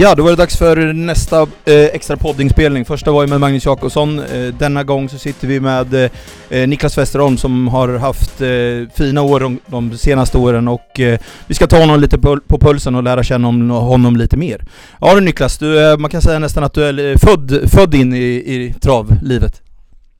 [0.00, 2.84] Ja, då var det dags för nästa eh, extra poddinspelning.
[2.84, 4.18] Första var ju med Magnus Jakobsson.
[4.18, 6.10] Eh, denna gång så sitter vi med eh,
[6.50, 11.20] eh Niklas Westerholm som har haft eh, fina år de, de senaste åren och eh,
[11.46, 14.64] vi ska ta honom lite på, på pulsen och lära känna om, honom lite mer.
[15.00, 17.94] Ja du Niklas, du, eh, man kan säga nästan att du är eh, född, född
[17.94, 19.62] in i, i travlivet.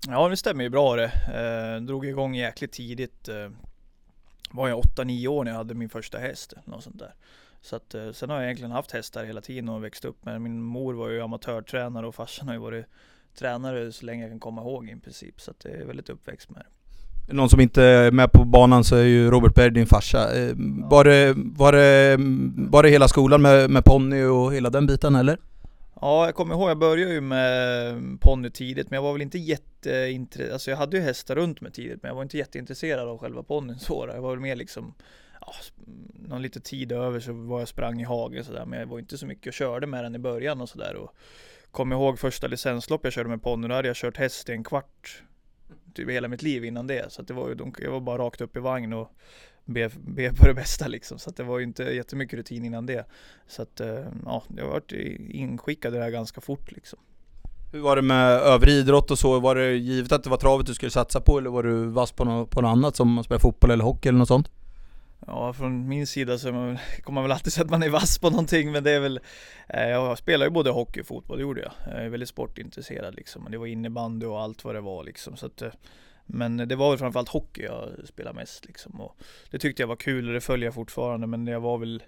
[0.08, 1.10] Ja det stämmer ju bra det.
[1.74, 3.28] Eh, drog igång jäkligt tidigt.
[3.28, 3.34] Eh,
[4.50, 6.54] var jag 8-9 år när jag hade min första häst.
[6.64, 7.12] Något sånt där.
[7.60, 10.40] Så att, eh, sen har jag egentligen haft hästar hela tiden och växt upp med.
[10.40, 12.86] Min mor var ju amatörtränare och farsan har ju varit
[13.38, 15.40] tränare så länge jag kan komma ihåg i princip.
[15.40, 16.66] Så att det är väldigt uppväxt med det.
[17.32, 20.38] Någon som inte är med på banan så är ju Robert Berg din farsa.
[20.38, 20.54] Eh,
[20.90, 22.16] var, det, var, det,
[22.70, 25.38] var det hela skolan med, med ponny och hela den biten eller?
[26.00, 29.38] Ja, jag kommer ihåg, jag började ju med ponny tidigt, men jag var väl inte
[29.38, 33.18] jätteintresserad, alltså jag hade ju hästar runt mig tidigt, men jag var inte jätteintresserad av
[33.18, 34.10] själva ponnyn så.
[34.14, 35.27] Jag var väl mer liksom ja,
[35.86, 38.98] Mm, någon lite tid över så var jag sprang i hagen sådär men jag var
[38.98, 40.96] inte så mycket och körde med den i början och sådär.
[40.96, 41.14] Och
[41.70, 44.64] Kom ihåg första licenslopp jag körde med ponny, då hade jag kört häst i en
[44.64, 45.22] kvart
[45.94, 47.12] Typ hela mitt liv innan det.
[47.12, 49.12] Så att det var ju, jag var bara rakt upp i vagn och
[49.64, 51.18] be, be på det bästa liksom.
[51.18, 53.06] Så att det var ju inte jättemycket rutin innan det.
[53.46, 54.92] Så att eh, ja, jag varit
[55.30, 56.98] inskickad i det här ganska fort liksom.
[57.72, 59.40] Hur var det med övrig idrott och så?
[59.40, 62.12] Var det givet att det var travet du skulle satsa på eller var du vass
[62.12, 64.50] på något, på något annat som att spela fotboll eller hockey eller något sånt?
[65.30, 68.18] Ja, från min sida så man, kommer man väl alltid säga att man är vass
[68.18, 69.20] på någonting, men det är väl
[69.68, 71.72] eh, Jag spelar ju både hockey och fotboll, det gjorde jag.
[71.86, 73.46] Jag är väldigt sportintresserad liksom.
[73.50, 75.36] Det var innebandy och allt vad det var liksom.
[75.36, 75.72] Så att, eh,
[76.26, 79.00] men det var väl framförallt hockey jag spelade mest liksom.
[79.00, 79.16] Och
[79.50, 82.02] det tyckte jag var kul och det följer jag fortfarande, men jag var väl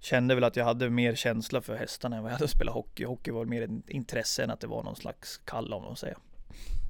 [0.00, 2.72] Kände väl att jag hade mer känsla för hästarna än vad jag hade att spela
[2.72, 3.04] hockey.
[3.04, 6.16] Hockey var mer ett intresse än att det var någon slags kall om man säger.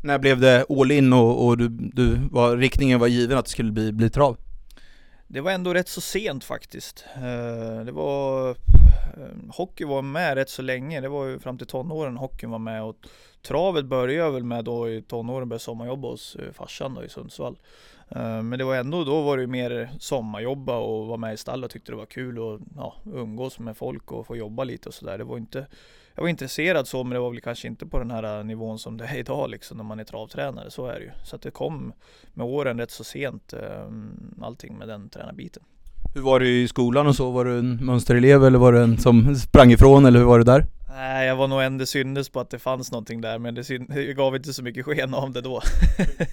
[0.04, 3.50] När blev det all in och, och du, du var, riktningen var given att det
[3.50, 4.36] skulle bli, bli trav?
[5.30, 7.04] Det var ändå rätt så sent faktiskt.
[7.14, 8.56] Eh, det var eh,
[9.50, 11.00] Hockey var med rätt så länge.
[11.00, 12.96] Det var ju fram till tonåren hockeyn var med och
[13.42, 17.08] travet började jag väl med då i tonåren började sommarjobba hos eh, farsan då i
[17.08, 17.58] Sundsvall.
[18.10, 21.64] Eh, men det var ändå, då var det mer sommarjobba och vara med i stall
[21.64, 24.94] och tyckte det var kul och ja, umgås med folk och få jobba lite och
[24.94, 25.18] sådär.
[25.18, 25.66] Det var inte
[26.18, 28.78] jag var intresserad så, men det var väl kanske inte på den här eh, nivån
[28.78, 30.70] som det är idag liksom när man är travtränare.
[30.70, 31.10] Så är det ju.
[31.24, 31.92] Så att det kom
[32.34, 33.88] med åren rätt så sent eh,
[34.40, 35.62] allting med den tränarbiten.
[36.18, 37.30] Hur var det i skolan och så?
[37.30, 40.44] Var du en mönsterelev eller var du en som sprang ifrån eller hur var det
[40.44, 40.66] där?
[40.88, 43.78] Nej, jag var nog en det syndes på att det fanns någonting där, men det,
[43.88, 45.62] det gav inte så mycket sken av det då.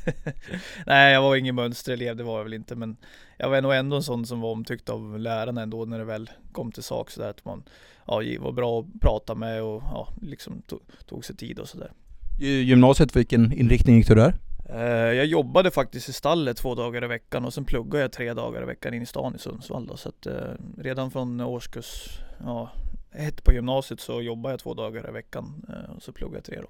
[0.85, 2.97] Nej, jag var ingen mönsterelev, det var jag väl inte, men
[3.37, 6.29] jag var nog ändå en sån som var omtyckt av lärarna ändå när det väl
[6.51, 7.63] kom till sak sådär att man
[8.07, 11.91] ja, var bra att prata med och ja, liksom tog, tog sig tid och sådär.
[12.39, 14.35] Gymnasiet, vilken inriktning gick du där?
[14.69, 18.33] Eh, jag jobbade faktiskt i stallet två dagar i veckan och sen pluggade jag tre
[18.33, 19.97] dagar i veckan in i stan i Sundsvall då.
[19.97, 20.33] Så att eh,
[20.77, 22.71] redan från årskurs ja,
[23.11, 26.43] ett på gymnasiet så jobbade jag två dagar i veckan eh, och så pluggade jag
[26.43, 26.67] tre då.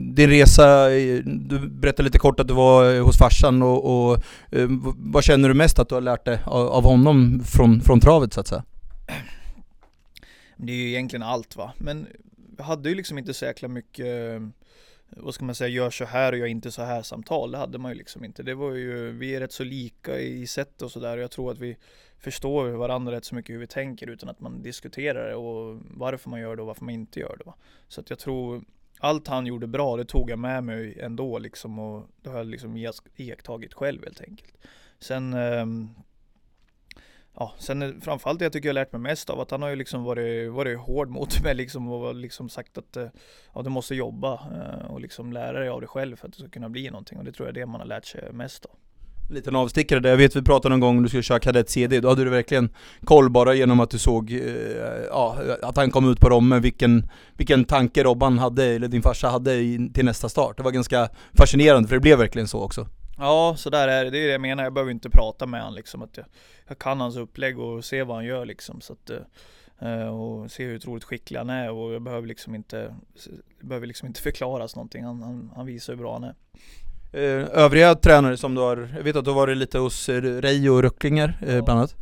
[0.00, 0.88] Din resa,
[1.24, 4.22] du berättade lite kort att du var hos farsan och, och
[4.96, 8.40] vad känner du mest att du har lärt dig av honom från, från travet så
[8.40, 8.64] att säga?
[10.56, 12.06] Det är ju egentligen allt va, men
[12.58, 14.42] jag hade ju liksom inte så jäkla mycket
[15.16, 17.50] vad ska man säga, gör så här och gör inte så här samtal.
[17.50, 18.42] Det hade man ju liksom inte.
[18.42, 21.50] Det var ju, vi är rätt så lika i sätt och sådär och jag tror
[21.50, 21.76] att vi
[22.18, 26.30] förstår varandra rätt så mycket hur vi tänker utan att man diskuterar det och varför
[26.30, 27.52] man gör det och varför man inte gör det.
[27.88, 28.64] Så att jag tror
[28.98, 32.46] allt han gjorde bra, det tog jag med mig ändå liksom och det har jag
[32.46, 32.76] liksom
[33.16, 34.54] iakttagit själv helt enkelt.
[34.98, 35.90] Sen ehm,
[37.38, 39.76] ja, sen framförallt det jag tycker jag lärt mig mest av att han har ju
[39.76, 43.06] liksom varit, varit hård mot mig liksom och liksom sagt att eh,
[43.54, 46.38] ja, du måste jobba eh, och liksom lära dig av dig själv för att det
[46.38, 48.64] ska kunna bli någonting och det tror jag är det man har lärt sig mest
[48.64, 48.70] av.
[49.30, 52.00] Liten avstickare där, jag vet vi pratade någon gång om du skulle köra kadett CD,
[52.00, 52.70] då hade du verkligen
[53.04, 54.38] koll bara genom att du såg, eh,
[55.10, 59.28] ja, att han kom ut på Romme, vilken, vilken tanke Robban hade, eller din farsa
[59.28, 59.52] hade
[59.94, 60.56] till nästa start.
[60.56, 62.86] Det var ganska fascinerande för det blev verkligen så också.
[63.18, 64.10] Ja, så där är det.
[64.10, 64.64] Det är det jag menar.
[64.64, 66.02] Jag behöver inte prata med honom liksom.
[66.02, 66.26] Att jag,
[66.68, 68.80] jag kan hans upplägg och se vad han gör liksom.
[68.80, 69.10] Så att,
[69.82, 72.94] uh, och se hur otroligt skicklig han är och jag behöver liksom inte,
[73.60, 75.04] behöver liksom inte förklaras någonting.
[75.04, 76.34] Han, han, han visar hur bra han är.
[77.14, 80.70] Uh, övriga tränare som du har, jag vet att du har varit lite hos Rej
[80.70, 81.96] och Röcklinger uh, bland annat?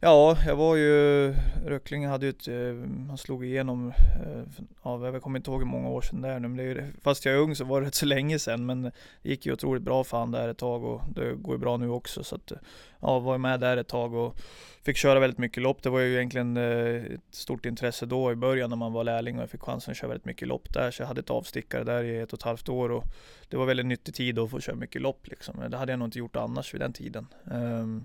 [0.00, 1.34] Ja, jag var ju,
[1.66, 3.88] Röckling hade ju ett, eh, han slog igenom,
[4.26, 6.64] eh, ja, jag kommer inte ihåg hur många år sedan det är nu, men det
[6.64, 8.92] är, fast jag är ung så var det rätt så länge sedan, men det
[9.22, 11.88] gick ju otroligt bra för han där ett tag och det går ju bra nu
[11.90, 12.52] också, så att,
[13.00, 14.36] ja, var med där ett tag och
[14.82, 15.82] fick köra väldigt mycket lopp.
[15.82, 19.36] Det var ju egentligen eh, ett stort intresse då i början när man var lärling
[19.36, 21.84] och jag fick chansen att köra väldigt mycket lopp där, så jag hade ett avstickare
[21.84, 23.04] där i ett och ett halvt år och
[23.48, 25.70] det var väldigt nyttig tid att få köra mycket lopp liksom.
[25.70, 27.26] Det hade jag nog inte gjort annars vid den tiden.
[27.44, 28.04] Um,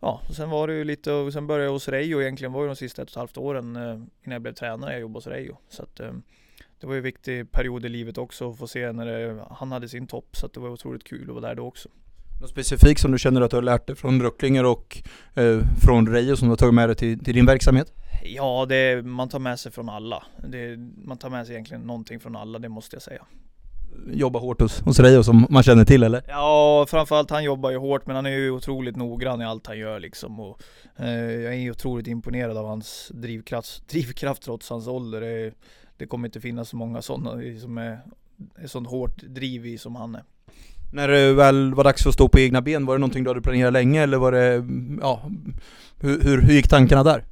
[0.00, 2.62] ja, och sen var det ju lite, och sen började jag hos Reijo egentligen, var
[2.62, 5.16] ju de sista ett och ett halvt åren eh, innan jag blev tränare, jag jobbade
[5.16, 5.56] hos Reijo.
[5.68, 6.12] Så att eh,
[6.80, 9.72] det var ju en viktig period i livet också att få se när det, han
[9.72, 11.88] hade sin topp, så att det var otroligt kul att vara där då också.
[12.40, 15.02] Något specifikt som du känner att du har lärt dig från Röcklinger och
[15.34, 17.92] eh, från Reijo som du har tagit med dig till, till din verksamhet?
[18.22, 20.22] Ja, det, man tar med sig från alla.
[20.48, 23.26] Det, man tar med sig egentligen någonting från alla, det måste jag säga.
[24.06, 26.22] Jobba hårt hos, hos Reijo som man känner till eller?
[26.28, 29.78] Ja, framförallt han jobbar ju hårt men han är ju otroligt noggrann i allt han
[29.78, 30.40] gör liksom.
[30.40, 30.62] Och,
[30.96, 35.20] eh, jag är ju otroligt imponerad av hans drivkraft, drivkraft trots hans ålder.
[35.20, 35.52] Det,
[35.96, 37.30] det kommer inte finnas så många sådana
[37.60, 38.00] som är,
[38.58, 40.22] är sånt hårt driv i som han är.
[40.92, 43.30] När det väl var dags för att stå på egna ben, var det någonting du
[43.30, 44.64] hade planerat länge eller var det,
[45.00, 45.22] ja,
[46.00, 47.24] hur, hur, hur gick tankarna där?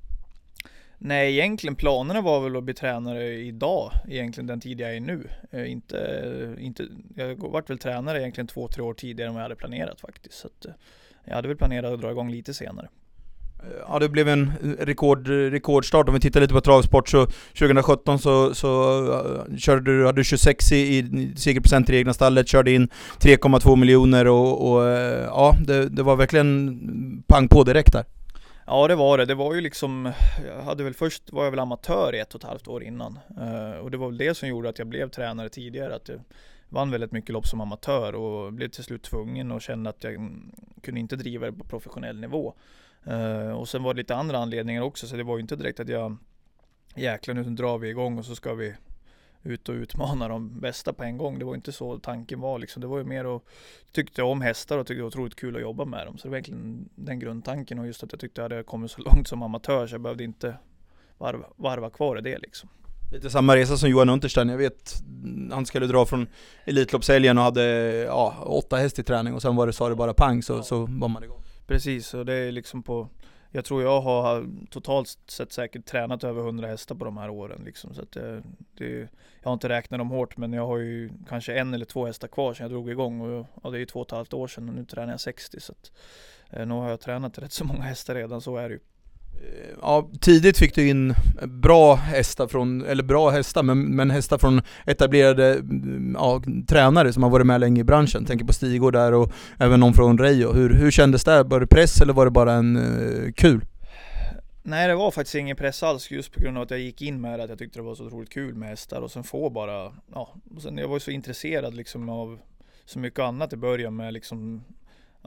[1.00, 5.29] Nej, egentligen planerna var väl att bli tränare idag, egentligen den tid jag är nu.
[5.50, 9.45] Eh, inte, inte, jag vart väl tränare egentligen två, tre år tidigare än vad jag
[9.45, 10.39] hade planerat faktiskt.
[10.39, 10.73] Så att, eh,
[11.25, 12.89] jag hade väl planerat att dra igång lite senare.
[13.89, 16.09] Ja det blev en rekord, rekordstart.
[16.09, 20.25] Om vi tittar lite på travsport så 2017 så, så uh, körde du, hade du
[20.25, 24.93] 26 i, i segerprocent i egna stallet, körde in 3,2 miljoner och, och uh,
[25.25, 28.05] ja, det, det var verkligen pang på direkt där.
[28.70, 29.25] Ja det var det.
[29.25, 30.12] Det var ju liksom,
[30.47, 33.19] jag hade väl först var jag väl amatör i ett och ett halvt år innan.
[33.41, 35.94] Uh, och det var väl det som gjorde att jag blev tränare tidigare.
[35.94, 36.20] Att jag
[36.69, 40.15] vann väldigt mycket lopp som amatör och blev till slut tvungen och kände att jag
[40.15, 42.55] mm, kunde inte driva det på professionell nivå.
[43.06, 45.81] Uh, och sen var det lite andra anledningar också så det var ju inte direkt
[45.81, 46.17] att jag
[46.94, 48.75] jäklar nu drar vi igång och så ska vi
[49.43, 51.38] ut och utmana de bästa på en gång.
[51.38, 52.81] Det var inte så tanken var liksom.
[52.81, 53.43] Det var ju mer att
[53.93, 56.19] tyckte om hästar och tyckte det var otroligt kul att jobba med dem.
[56.19, 59.00] Så det var egentligen den grundtanken och just att jag tyckte jag hade kommit så
[59.02, 60.55] långt som amatör så jag behövde inte
[61.19, 62.69] varva, varva kvar i det liksom.
[63.12, 65.02] Lite samma resa som Johan Unterstein, jag vet
[65.52, 66.26] han skulle dra från
[66.64, 67.62] Elitloppshelgen och hade
[68.06, 70.79] ja, åtta häst i träning och sen var det, sa det bara pang så, så
[70.79, 71.43] var man igång.
[71.67, 73.08] Precis, och det är liksom på
[73.50, 77.62] jag tror jag har totalt sett säkert tränat över 100 hästar på de här åren
[77.65, 77.95] liksom.
[77.95, 78.43] Så att det,
[78.75, 79.09] det,
[79.41, 82.29] jag har inte räknat dem hårt men jag har ju kanske en eller två hästar
[82.29, 84.47] kvar sedan jag drog igång och ja, det är ju två och ett halvt år
[84.47, 85.93] sedan och nu tränar jag 60 så att
[86.50, 88.81] eh, nu har jag tränat rätt så många hästar redan, så är det ju.
[89.35, 91.15] Eh, ja, tidigt fick du in
[91.47, 97.23] bra hästar från, eller bra hästar, men, men hästar från etablerade mm, ja, tränare som
[97.23, 98.25] har varit med länge i branschen.
[98.25, 100.53] Tänker på Stigård där och även någon från Reijo.
[100.53, 101.43] Hur, hur kändes det?
[101.43, 103.65] Var det press eller var det bara en uh, kul?
[104.69, 107.21] Nej det var faktiskt ingen press alls just på grund av att jag gick in
[107.21, 109.51] med det, att jag tyckte det var så otroligt kul med hästar och sen få
[109.51, 112.39] bara, ja, och sen jag var ju så intresserad liksom av
[112.85, 114.65] så mycket annat i början med liksom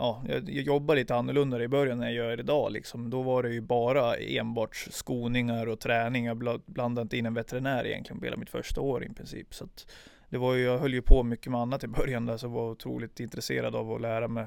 [0.01, 3.09] ja, jag, jag jobbar lite annorlunda i början än jag gör idag liksom.
[3.09, 6.25] Då var det ju bara enbart skoningar och träning.
[6.25, 9.53] Jag blandade inte in en veterinär egentligen på hela mitt första år i princip.
[9.53, 9.91] Så att
[10.29, 12.51] det var ju, jag höll ju på mycket med annat i början där så jag
[12.51, 14.45] var otroligt intresserad av att lära mig.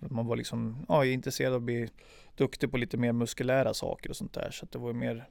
[0.00, 1.88] Man var liksom, ja, intresserad av att bli
[2.36, 4.50] duktig på lite mer muskulära saker och sånt där.
[4.50, 5.28] Så att det var ju mer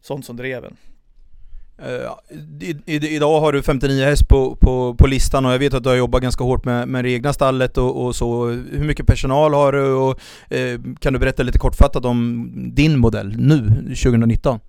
[0.00, 0.76] sånt som drev en.
[1.78, 5.74] Eh, I, i, idag har du 59 häst på, på, på listan och jag vet
[5.74, 8.46] att du har jobbat ganska hårt med, med det egna stallet och, och så.
[8.46, 10.20] Hur mycket personal har du och
[10.52, 13.68] eh, kan du berätta lite kortfattat om din modell nu,
[14.02, 14.60] 2019?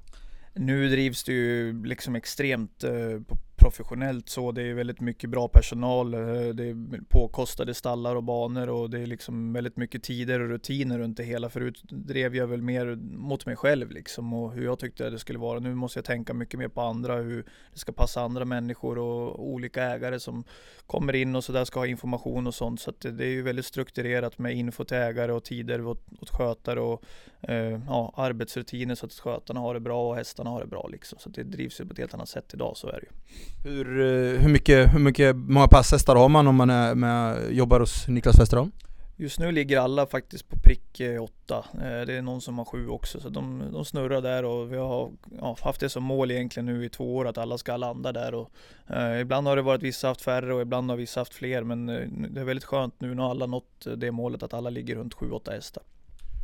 [0.56, 3.22] Nu drivs det ju liksom extremt uh,
[3.63, 4.51] professionellt så.
[4.51, 6.13] Det är väldigt mycket bra personal.
[6.13, 6.19] Eh,
[6.54, 11.00] det är påkostade stallar och banor och det är liksom väldigt mycket tider och rutiner
[11.00, 11.50] runt det hela.
[11.50, 15.39] Förut drev jag väl mer mot mig själv liksom och hur jag tyckte det skulle
[15.39, 15.60] vara.
[15.60, 19.48] Nu måste jag tänka mycket mer på andra, hur det ska passa andra människor och
[19.48, 20.43] olika ägare som
[20.88, 22.82] kommer in och sådär, ska ha information och sånt.
[22.82, 26.29] Så att det är ju väldigt strukturerat med info till ägare och tider åt, åt
[26.29, 27.03] skötare och
[27.44, 31.20] eh, ja, arbetsrutiner så att skötarna har det bra och hästarna har det bra liksom.
[31.20, 33.12] Så det drivs ju på ett helt annat sätt idag, så är det ju.
[33.70, 37.80] Hur, eh, hur mycket, hur mycket, många passhästar har man om man är med, jobbar
[37.80, 38.72] hos Niklas Westerholm?
[39.16, 41.66] Just nu ligger alla faktiskt på prick eh, åtta.
[41.74, 44.78] Eh, det är någon som har sju också, så de, de snurrar där och vi
[44.78, 48.12] har ja, haft det som mål egentligen nu i två år att alla ska landa
[48.12, 48.34] där.
[48.34, 48.52] Och,
[48.90, 51.86] eh, ibland har det varit vissa haft färre och ibland har vissa haft fler, men
[52.34, 55.32] det är väldigt skönt nu när alla nått det målet att alla ligger runt sju,
[55.32, 55.84] åtta hästar.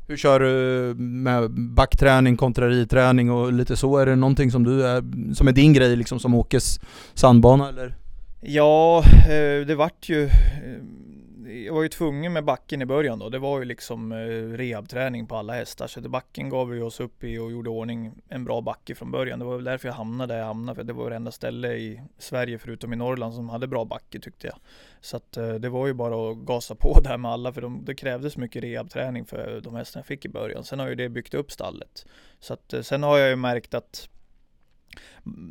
[0.09, 3.97] Hur kör du med backträning kontra ridträning och lite så?
[3.97, 6.79] Är det någonting som du är, som är din grej liksom som Åkes
[7.13, 7.95] sandbana eller?
[8.41, 10.31] Ja, eh, det vart ju eh,
[11.49, 13.29] jag var ju tvungen med backen i början då.
[13.29, 14.17] Det var ju liksom eh,
[14.57, 15.87] rehabträning på alla hästar.
[15.87, 19.39] Så backen gav vi oss upp i och gjorde ordning en bra backe från början.
[19.39, 20.75] Det var väl därför jag hamnade där jag hamnade.
[20.75, 24.19] För det var det enda ställe i Sverige förutom i Norrland som hade bra backe
[24.19, 24.55] tyckte jag.
[25.01, 27.53] Så att eh, det var ju bara att gasa på där med alla.
[27.53, 30.63] För de, det krävdes mycket rehabträning för de hästarna jag fick i början.
[30.63, 32.05] Sen har ju det byggt upp stallet.
[32.39, 34.09] Så att eh, sen har jag ju märkt att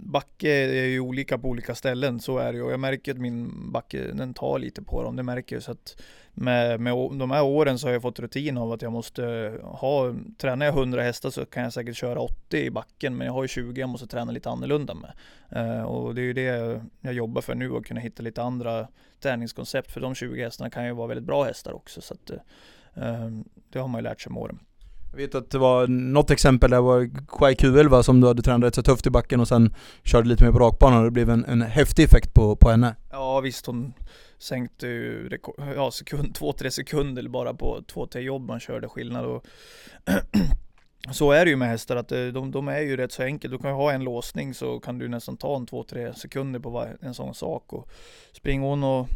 [0.02, 2.64] Backe är ju olika på olika ställen, så är det ju.
[2.64, 5.62] Och jag märker att min backe, den tar lite på dem, det märker jag.
[5.62, 6.02] Så att
[6.40, 9.23] med, med de här åren så har jag fått rutin av att jag måste
[9.62, 13.35] ha, tränar jag 100 hästar så kan jag säkert köra 80 i backen, men jag
[13.35, 15.12] har ju 20 jag måste träna lite annorlunda med.
[15.57, 18.88] Uh, och det är ju det jag jobbar för nu, att kunna hitta lite andra
[19.21, 22.00] träningskoncept, för de 20 hästarna kan ju vara väldigt bra hästar också.
[22.00, 23.40] Så att, uh,
[23.71, 24.59] det har man ju lärt sig med åren.
[25.10, 28.66] Jag vet att det var något exempel där var Kwai Q11 som du hade tränat
[28.66, 29.74] rätt så tufft i backen och sen
[30.04, 32.96] körde lite mer på rakbanan och det blev en, en häftig effekt på, på henne.
[33.10, 33.92] Ja visst, hon
[34.38, 35.38] sänkte ju
[35.76, 39.46] ja, sekund, två, tre sekunder bara på två, tre jobb man körde skillnad och
[41.12, 43.52] så är det ju med hästar att eh, de, de är ju rätt så enkelt.
[43.52, 46.60] Du kan ju ha en låsning så kan du nästan ta en två, tre sekunder
[46.60, 47.88] på en sån sak och
[48.32, 49.08] springer hon och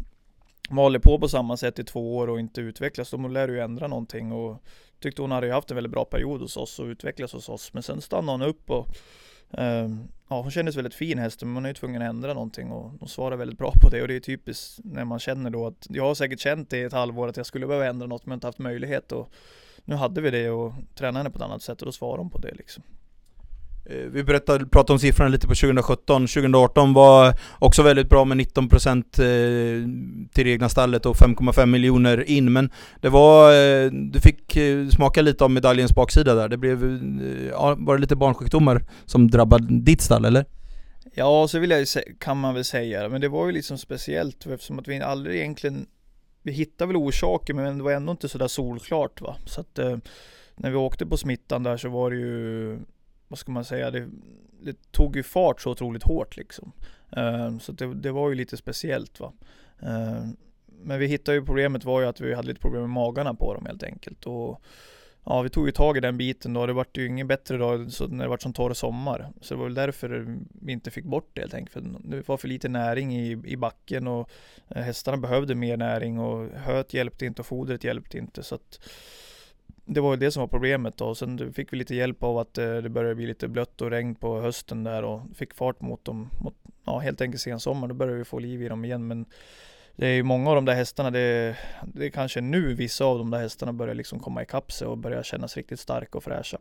[0.70, 3.60] maler på på samma sätt i två år och inte utvecklas, då lär du ju
[3.60, 4.62] ändra någonting och
[5.02, 7.72] tyckte hon hade ju haft en väldigt bra period hos oss och utvecklats hos oss.
[7.72, 8.88] Men sen stannade hon upp och
[9.50, 9.88] eh,
[10.28, 12.98] ja, hon kändes väldigt fin hästen, men man är ju tvungen att ändra någonting och
[12.98, 15.86] de svarar väldigt bra på det och det är typiskt när man känner då att
[15.90, 18.34] jag har säkert känt det i ett halvår att jag skulle behöva ändra något men
[18.34, 19.32] inte haft möjlighet och
[19.84, 22.30] nu hade vi det och tränade henne på ett annat sätt och då svarade hon
[22.30, 22.82] på det liksom.
[23.84, 28.38] Eh, vi berättade, pratade om siffrorna lite på 2017, 2018 var också väldigt bra med
[28.38, 29.02] 19% eh,
[30.34, 32.70] till det egna stallet och 5,5 miljoner in men
[33.00, 34.58] det var, eh, du fick
[34.94, 37.00] smaka lite av medaljens baksida där, det blev,
[37.50, 40.44] ja, var det lite barnsjukdomar som drabbade ditt stall eller?
[41.14, 41.86] Ja, så vill jag,
[42.18, 45.86] kan man väl säga, men det var ju liksom speciellt eftersom att vi aldrig egentligen
[46.42, 49.36] vi hittade väl orsaker men det var ändå inte sådär solklart va.
[49.46, 49.78] Så att
[50.56, 52.78] när vi åkte på smittan där så var det ju
[53.32, 54.08] vad ska man säga, det,
[54.60, 56.72] det tog ju fart så otroligt hårt liksom.
[57.16, 59.32] Uh, så det, det, var ju lite speciellt va.
[59.82, 60.28] Uh,
[60.66, 63.54] men vi hittade ju problemet var ju att vi hade lite problem med magarna på
[63.54, 64.26] dem helt enkelt.
[64.26, 64.62] Och
[65.24, 66.66] ja, vi tog ju tag i den biten då.
[66.66, 69.32] Det vart ju inget bättre då så när det vart som torr sommar.
[69.40, 71.72] Så det var väl därför vi inte fick bort det helt enkelt.
[71.72, 74.30] För det var för lite näring i, i backen och
[74.68, 78.42] eh, hästarna behövde mer näring och höet hjälpte inte och fodret hjälpte inte.
[78.42, 78.80] Så att
[79.84, 81.14] det var det som var problemet då.
[81.14, 84.14] Sen fick vi lite hjälp av att eh, det började bli lite blött och regn
[84.14, 86.30] på hösten där och fick fart mot dem.
[86.40, 87.88] Mot, ja, helt enkelt sen sommar.
[87.88, 89.06] Då började vi få liv i dem igen.
[89.06, 89.26] Men
[89.96, 91.56] det är ju många av de där hästarna, det,
[91.94, 94.98] det är kanske nu vissa av de där hästarna börjar liksom komma ikapp sig och
[94.98, 96.58] börjar kännas riktigt starka och fräscha.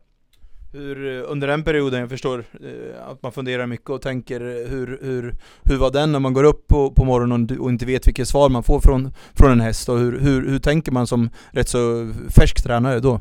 [0.73, 4.69] Hur, eh, under den perioden, jag förstår eh, att man funderar mycket och tänker eh,
[4.69, 8.07] hur, hur, hur var den när man går upp på, på morgonen och inte vet
[8.07, 11.29] vilket svar man får från, från en häst och hur, hur, hur tänker man som
[11.51, 13.19] rätt så färsk tränare då?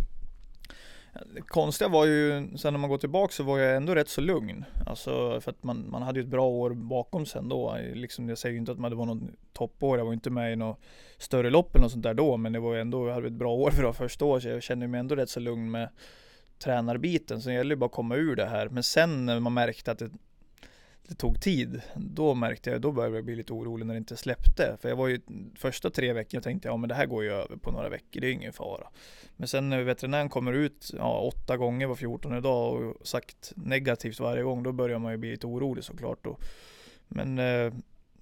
[1.35, 4.21] Det konstiga var ju, sen när man går tillbaka så var jag ändå rätt så
[4.21, 4.65] lugn.
[4.87, 7.77] Alltså för att man, man hade ju ett bra år bakom sen då.
[7.95, 10.57] Liksom, jag säger ju inte att det var något toppår, jag var inte med i
[10.57, 10.81] något
[11.19, 12.37] större lopp eller något sånt där då.
[12.37, 14.49] Men det var ju ändå, jag hade ett bra år för det första år så
[14.49, 15.89] jag kände mig ändå rätt så lugn med
[16.61, 17.43] tränarbiten.
[17.43, 18.69] Så det gäller ju bara att komma ur det här.
[18.69, 20.11] Men sen när man märkte att det,
[21.09, 24.17] det tog tid, då märkte jag, då började jag bli lite orolig när det inte
[24.17, 24.77] släppte.
[24.81, 25.21] För jag var ju
[25.57, 28.21] första tre veckorna tänkte jag, ja men det här går ju över på några veckor,
[28.21, 28.89] det är ingen fara.
[29.37, 34.21] Men sen när veterinären kommer ut ja, åtta gånger var 14 dag och sagt negativt
[34.21, 36.27] varje gång, då börjar man ju bli lite orolig såklart.
[36.27, 36.41] Och,
[37.09, 37.73] men eh,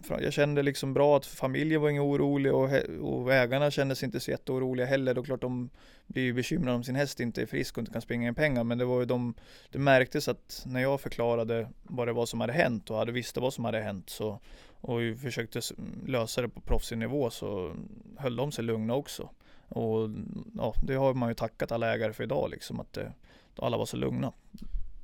[0.08, 4.30] jag kände liksom bra att familjen var ingen orolig och, och ägarna kändes inte så
[4.30, 5.14] jätteoroliga heller.
[5.14, 5.70] Då klart de
[6.08, 8.64] blir ju bekymrade om sin häst inte är frisk och inte kan springa in pengar.
[8.64, 9.34] Men det var ju de,
[9.70, 13.40] det märktes att när jag förklarade vad det var som hade hänt och hade visste
[13.40, 14.40] vad som hade hänt så
[14.80, 15.60] och försökte
[16.06, 17.72] lösa det på proffsig nivå så
[18.16, 19.28] höll de sig lugna också.
[19.68, 20.10] Och
[20.56, 23.12] ja, det har man ju tackat alla ägare för idag liksom att det,
[23.58, 24.32] alla var så lugna.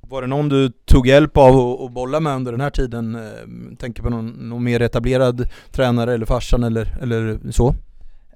[0.01, 3.15] Var det någon du tog hjälp av och bolla med under den här tiden?
[3.15, 7.75] Eh, tänker på någon, någon mer etablerad tränare eller farsan eller, eller så?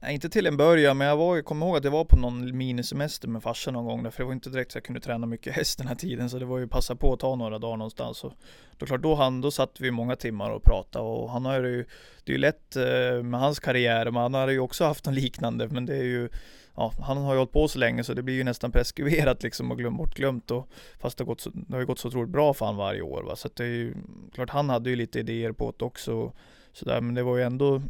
[0.01, 2.57] Nej, inte till en början, men jag var, kommer ihåg att jag var på någon
[2.57, 5.53] minisemester med farsan någon gång, för det var inte direkt så jag kunde träna mycket
[5.55, 8.23] häst den här tiden, så det var ju passa på att ta några dagar någonstans.
[8.23, 8.33] Och
[8.77, 11.85] då klart, då, han, då satt vi många timmar och pratade och han har ju,
[12.23, 15.15] det är ju lätt eh, med hans karriär, men han har ju också haft något
[15.15, 16.29] liknande, men det är ju
[16.75, 19.71] ja, han har ju hållit på så länge så det blir ju nästan preskriberat liksom
[19.71, 20.67] och glöm, bortglömt och
[20.99, 23.01] fast det har, gått så, det har ju gått så otroligt bra för han varje
[23.01, 23.35] år va.
[23.35, 23.93] Så att det är ju
[24.33, 26.31] klart han hade ju lite idéer på det också
[26.73, 27.81] sådär men det var ju ändå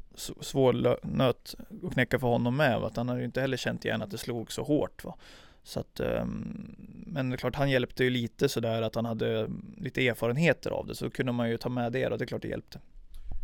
[0.41, 1.55] svår nöt
[1.88, 2.88] att knäcka för honom med va?
[2.88, 5.15] att han hade ju inte heller känt igen att det slog så hårt va.
[5.63, 6.75] Så att, ehm,
[7.07, 10.71] men det är klart han hjälpte ju lite sådär att han hade ehm, lite erfarenheter
[10.71, 12.79] av det så kunde man ju ta med det och det är klart det hjälpte.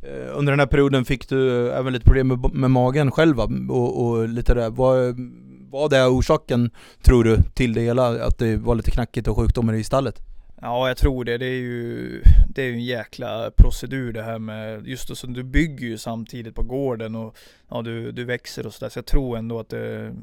[0.03, 3.39] Eh, under den här perioden fick du eh, även lite problem med, med magen själv
[3.39, 4.69] och, och lite där.
[4.69, 5.19] Vad
[5.71, 8.25] var det orsaken, tror du, till det hela?
[8.25, 10.34] Att det var lite knackigt och sjukdomar i stallet?
[10.65, 11.37] Ja, jag tror det.
[11.37, 15.43] Det är ju det är en jäkla procedur det här med, just det som du
[15.43, 17.37] bygger ju samtidigt på gården och
[17.69, 18.89] ja, du, du växer och sådär.
[18.89, 20.15] Så jag tror ändå att det,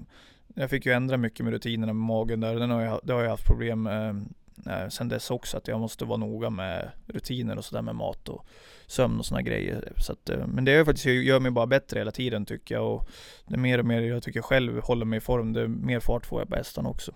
[0.55, 2.55] jag fick ju ändra mycket med rutinerna med magen där.
[2.55, 4.25] Den har jag, det har jag haft problem med
[4.67, 8.29] eh, sen dess också att jag måste vara noga med rutiner och sådär med mat
[8.29, 8.47] och
[8.87, 9.93] sömn och sådana grejer.
[9.97, 12.95] Så att, eh, men det är faktiskt, gör mig bara bättre hela tiden tycker jag
[12.95, 13.09] och
[13.47, 16.27] det är mer och mer jag tycker själv håller mig i form, det mer fart
[16.27, 17.13] får jag på hästarna också.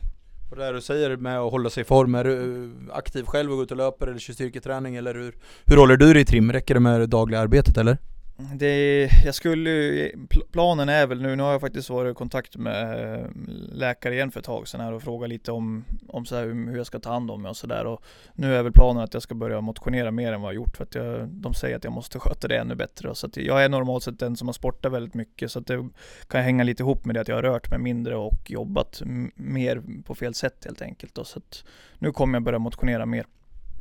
[0.50, 3.50] Och det här du säger med att hålla sig i form, är du aktiv själv
[3.50, 5.34] och går ut och löper eller kör styrketräning eller hur,
[5.64, 6.52] hur håller du dig i trim?
[6.52, 7.98] Räcker det med det dagliga arbetet eller?
[8.38, 10.10] Det, jag skulle,
[10.52, 13.26] planen är väl nu, nu har jag faktiskt varit i kontakt med eh,
[13.72, 16.76] läkare igen för ett tag sedan här och frågat lite om, om så här, hur
[16.76, 17.84] jag ska ta hand om mig och sådär.
[17.84, 18.02] Och
[18.34, 20.84] nu är väl planen att jag ska börja motionera mer än vad jag gjort för
[20.84, 23.14] att jag, de säger att jag måste sköta det ännu bättre.
[23.14, 25.88] Så att jag är normalt sett den som har sportat väldigt mycket så att det
[26.28, 29.02] kan hänga lite ihop med det att jag har rört mig mindre och jobbat
[29.34, 31.14] mer på fel sätt helt enkelt.
[31.14, 31.24] Då.
[31.24, 31.64] Så att
[31.98, 33.26] nu kommer jag börja motionera mer.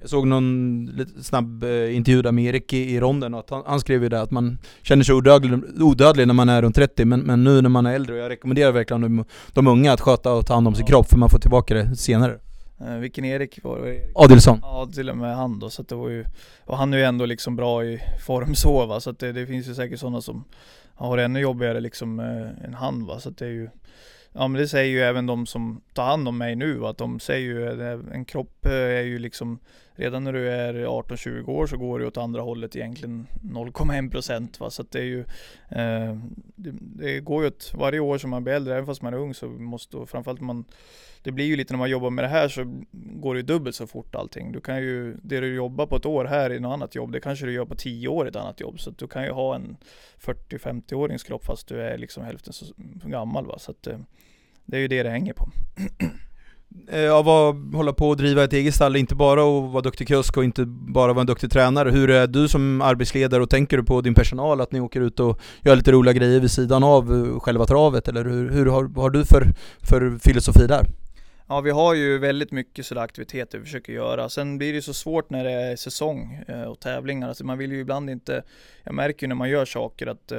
[0.05, 3.63] Jag såg någon lite snabb eh, intervju där med Erik i, i ronden och han,
[3.65, 7.05] han, skrev ju det att man känner sig odödlig, odödlig när man är runt 30
[7.05, 10.01] men, men nu när man är äldre, och jag rekommenderar verkligen de, de unga att
[10.01, 12.39] sköta och ta hand om sin kropp för man får tillbaka det senare.
[12.79, 14.11] Eh, vilken Erik var det?
[14.15, 14.59] Adilsson.
[14.61, 16.25] Ja, till och med han då, så att det var ju,
[16.65, 19.45] och han är ju ändå liksom bra i form så va, så att det, det
[19.45, 20.43] finns ju säkert sådana som
[20.95, 23.69] har ännu jobbigare liksom eh, än han va, så att det är ju
[24.37, 27.19] Ja men det säger ju även de som tar hand om mig nu att de
[27.19, 29.59] säger ju att en kropp är ju liksom
[29.95, 34.59] redan när du är 18-20 år så går det åt andra hållet egentligen 0,1 procent.
[34.69, 35.19] Så att det är ju
[35.69, 36.15] eh,
[36.55, 39.17] det, det, går ju åt varje år som man blir äldre, även fast man är
[39.17, 40.65] ung så måste framförallt man
[41.25, 43.75] det blir ju lite när man jobbar med det här så går det ju dubbelt
[43.75, 44.51] så fort allting.
[44.51, 47.19] Du kan ju, det du jobbar på ett år här i något annat jobb, det
[47.19, 48.79] kanske du gör på 10 år i ett annat jobb.
[48.79, 49.77] Så att du kan ju ha en
[50.19, 52.65] 40-50-årings kropp fast du är liksom hälften så
[53.03, 53.59] gammal va.
[53.59, 53.99] Så att eh,
[54.65, 55.49] det är ju det det hänger på.
[56.87, 60.07] Eh, av att hålla på och driva ett eget stall, inte bara att vara duktig
[60.07, 61.91] kusk och inte bara vara en duktig tränare.
[61.91, 65.19] Hur är du som arbetsledare och tänker du på din personal att ni åker ut
[65.19, 68.07] och gör lite roliga grejer vid sidan av eh, själva travet?
[68.07, 69.47] Eller hur, hur har, vad har du för,
[69.81, 70.85] för filosofi där?
[71.47, 74.29] Ja, vi har ju väldigt mycket sådana aktiviteter vi försöker göra.
[74.29, 77.27] Sen blir det så svårt när det är säsong eh, och tävlingar.
[77.27, 78.43] Alltså man vill ju ibland inte,
[78.83, 80.31] jag märker ju när man gör saker att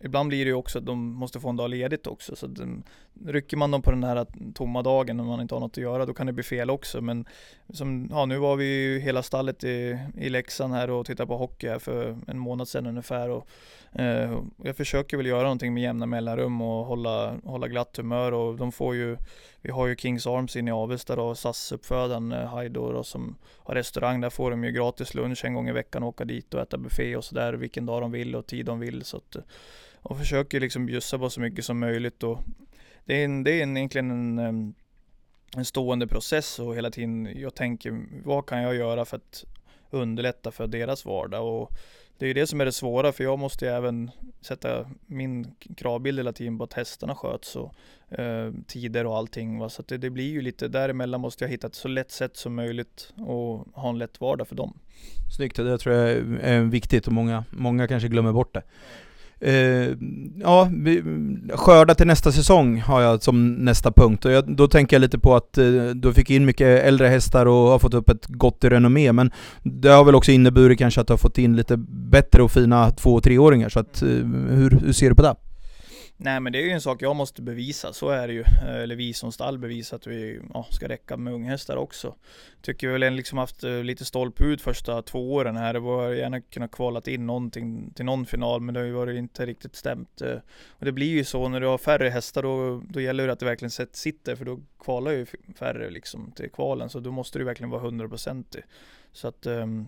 [0.00, 2.36] Ibland blir det ju också att de måste få en dag ledigt också.
[2.36, 2.84] Så den,
[3.26, 6.06] rycker man dem på den här tomma dagen när man inte har något att göra,
[6.06, 7.00] då kan det bli fel också.
[7.00, 7.24] Men
[7.72, 11.36] som, ja, nu var vi ju hela stallet i, i Leksand här och tittade på
[11.36, 13.28] hockey här för en månad sedan ungefär.
[13.28, 13.48] Och,
[13.92, 18.32] eh, jag försöker väl göra någonting med jämna mellanrum och hålla, hålla glatt humör.
[18.32, 19.16] Och de får ju,
[19.62, 24.20] vi har ju Kings Arms inne i Avesta då, SAS-uppfödaren eh, då, som har restaurang.
[24.20, 26.78] Där får de ju gratis lunch en gång i veckan och åka dit och äta
[26.78, 29.04] buffé och sådär vilken dag de vill och tid de vill.
[29.04, 29.36] Så att,
[30.02, 32.22] och försöker liksom bjussa på så mycket som möjligt.
[32.22, 32.38] Och
[33.04, 34.74] det är, en, det är en, egentligen en,
[35.56, 39.44] en stående process och hela tiden jag tänker vad kan jag göra för att
[39.90, 41.62] underlätta för deras vardag.
[41.62, 41.72] Och
[42.18, 45.54] det är ju det som är det svåra för jag måste ju även sätta min
[45.76, 47.74] kravbild hela tiden på att hästarna sköts och
[48.18, 49.58] eh, tider och allting.
[49.58, 49.68] Va?
[49.68, 52.54] Så det, det, blir ju lite däremellan måste jag hitta ett så lätt sätt som
[52.54, 54.78] möjligt och ha en lätt vardag för dem.
[55.36, 58.62] Snyggt, det tror jag är viktigt och många, många kanske glömmer bort det.
[59.40, 59.96] Eh,
[60.36, 60.70] ja,
[61.54, 64.24] skörda till nästa säsong har jag som nästa punkt.
[64.24, 67.46] Och jag, då tänker jag lite på att eh, du fick in mycket äldre hästar
[67.46, 69.30] och har fått upp ett gott renommé, men
[69.62, 71.76] det har väl också inneburit kanske att du har fått in lite
[72.10, 75.34] bättre och fina två och treåringar, så att, eh, hur, hur ser du på det?
[76.20, 78.40] Nej men det är ju en sak jag måste bevisa, så är det ju.
[78.40, 82.14] Eh, eller vi som stall bevisar att vi ja, ska räcka med unghästar också.
[82.62, 85.72] Tycker väl liksom haft eh, lite stolpe ut första två åren här.
[85.72, 89.16] Det var gärna kunnat kvalat in någonting till någon final men det har ju varit
[89.16, 90.20] inte riktigt stämt.
[90.20, 90.36] Eh.
[90.68, 93.40] Och det blir ju så när du har färre hästar då, då gäller det att
[93.40, 95.26] det verkligen sitter för då kvalar ju
[95.58, 98.62] färre liksom till kvalen så då måste du verkligen vara hundraprocentig.
[99.12, 99.86] Så att ehm,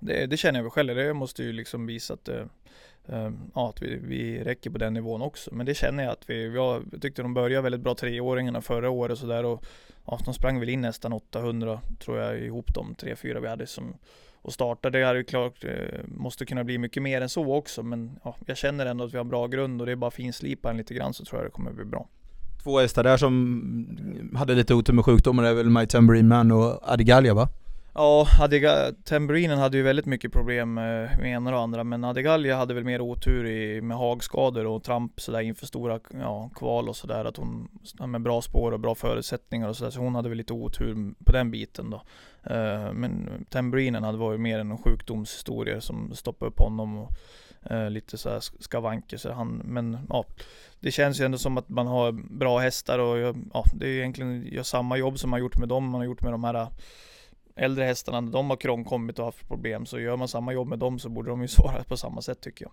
[0.00, 2.28] det, det, känner jag väl själv, det måste ju liksom visa att
[3.08, 5.54] Ehm, ja, att vi, vi räcker på den nivån också.
[5.54, 9.12] Men det känner jag att vi, jag tyckte de började väldigt bra treåringarna förra året
[9.12, 9.64] och sådär och
[10.06, 13.66] ja, de sprang väl in nästan 800 tror jag ihop de tre, fyra vi hade
[13.66, 13.94] som
[14.44, 14.98] och startade.
[14.98, 15.70] Det hade ju klart, eh,
[16.06, 19.18] måste kunna bli mycket mer än så också men ja, jag känner ändå att vi
[19.18, 21.52] har bra grund och det är bara finslipa den lite grann så tror jag det
[21.52, 22.08] kommer bli bra.
[22.62, 26.92] Två hästar där som hade lite otur med sjukdomar är väl My Tambourine Man och
[26.92, 27.48] Adigalia va?
[27.94, 30.84] Ja, Adiga, Tamburinen hade ju väldigt mycket problem eh,
[31.18, 35.20] med ena och andra men Adegalia hade väl mer otur i, med hagskador och tramp
[35.20, 37.68] sådär inför stora ja, kval och sådär att hon
[38.06, 41.32] med bra spår och bra förutsättningar och sådär så hon hade väl lite otur på
[41.32, 41.96] den biten då.
[42.50, 47.10] Uh, men Tamburinen hade varit mer en sjukdomshistoria som stoppade upp honom och
[47.70, 50.24] uh, lite sådär skavanker så han, men ja
[50.80, 54.46] det känns ju ändå som att man har bra hästar och ja, det är egentligen
[54.46, 56.68] gör samma jobb som man gjort med dem, man har gjort med de här
[57.56, 60.98] äldre hästarna, de har krångkommit och haft problem, så gör man samma jobb med dem
[60.98, 62.72] så borde de ju svara på samma sätt tycker jag.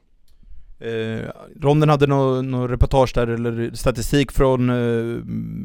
[0.82, 1.30] Eh,
[1.62, 5.22] Ronden hade någon nå reportage där, eller statistik från eh,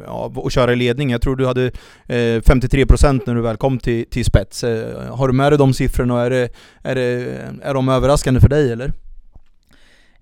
[0.07, 1.11] ja, att köra i ledning.
[1.11, 1.67] Jag tror du hade
[2.07, 4.65] eh, 53% när du väl kom till, till spets.
[4.65, 6.49] Eh, har du med dig de siffrorna och är, det,
[6.83, 8.93] är, det, är de överraskande för dig eller?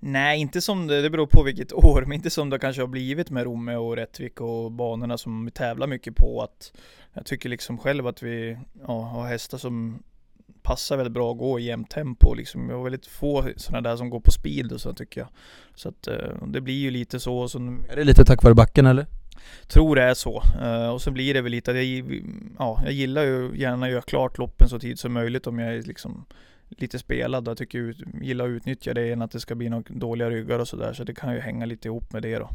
[0.05, 2.87] Nej, inte som det, det beror på vilket år, men inte som det kanske har
[2.87, 6.41] blivit med Romme och Rättvik och banorna som vi tävlar mycket på.
[6.41, 6.73] Att
[7.13, 10.03] jag tycker liksom själv att vi ja, har hästar som
[10.61, 12.69] passar väldigt bra att gå i jämnt tempo liksom.
[12.69, 15.29] Jag har väldigt få sådana där som går på speed och så tycker jag.
[15.75, 17.47] Så att eh, det blir ju lite så.
[17.47, 17.57] så
[17.89, 19.05] är det lite tack vare backen eller?
[19.67, 20.43] Tror det är så.
[20.61, 22.21] Uh, och så blir det väl lite att jag,
[22.59, 25.75] ja, jag gillar ju gärna att göra klart loppen så tid som möjligt om jag
[25.75, 26.25] är liksom
[26.81, 27.47] lite spelad.
[27.47, 30.59] Jag tycker jag gillar att utnyttja det än att det ska bli några dåliga ryggar
[30.59, 30.93] och sådär.
[30.93, 32.49] Så det kan ju hänga lite ihop med det då.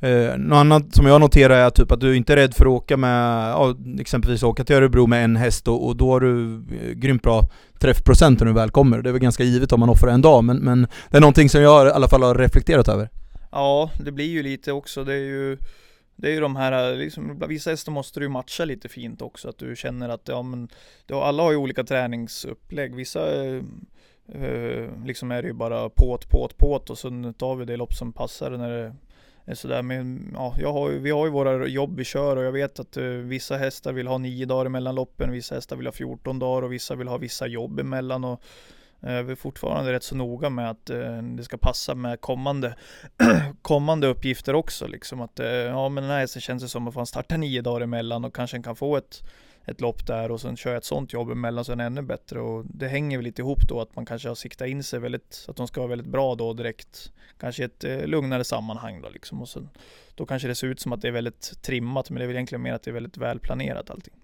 [0.00, 2.72] Eh, något annat som jag noterar är typ att du inte är rädd för att
[2.72, 6.54] åka med, ja, exempelvis åka till Örebro med en häst och, och då har du
[6.54, 7.42] eh, grymt bra
[7.78, 9.02] träffprocent när du väl kommer.
[9.02, 11.48] Det är väl ganska givet om man offrar en dag, men, men det är någonting
[11.48, 13.08] som jag i alla fall har reflekterat över.
[13.52, 15.04] Ja, det blir ju lite också.
[15.04, 15.58] Det är ju
[16.16, 19.58] det är ju de här, liksom, vissa hästar måste du matcha lite fint också, att
[19.58, 20.68] du känner att ja, men,
[21.10, 22.94] alla har ju olika träningsupplägg.
[22.94, 23.62] Vissa eh,
[24.28, 27.94] eh, liksom är det ju bara påt, påt, påt och sen tar vi det lopp
[27.94, 28.94] som passar när det
[29.44, 29.82] är sådär.
[29.82, 32.96] Men ja, jag har, vi har ju våra jobb vi kör och jag vet att
[32.96, 36.62] eh, vissa hästar vill ha nio dagar emellan loppen, vissa hästar vill ha 14 dagar
[36.62, 38.24] och vissa vill ha vissa jobb emellan.
[38.24, 38.40] Och,
[39.06, 42.74] Eh, vi är fortfarande rätt så noga med att eh, det ska passa med kommande,
[43.62, 44.86] kommande uppgifter också.
[44.86, 47.62] Liksom att eh, ja, men den här hästen känns det som att man startar nio
[47.62, 49.22] dagar emellan och kanske kan få ett
[49.64, 52.02] ett lopp där och sen kör jag ett sånt jobb emellan så är den ännu
[52.02, 55.00] bättre och det hänger väl lite ihop då att man kanske har siktat in sig
[55.00, 59.02] väldigt, att de ska vara väldigt bra då direkt, kanske i ett eh, lugnare sammanhang
[59.02, 59.68] då liksom och sen
[60.14, 62.36] då kanske det ser ut som att det är väldigt trimmat men det är väl
[62.36, 64.14] egentligen mer att det är väldigt välplanerat allting.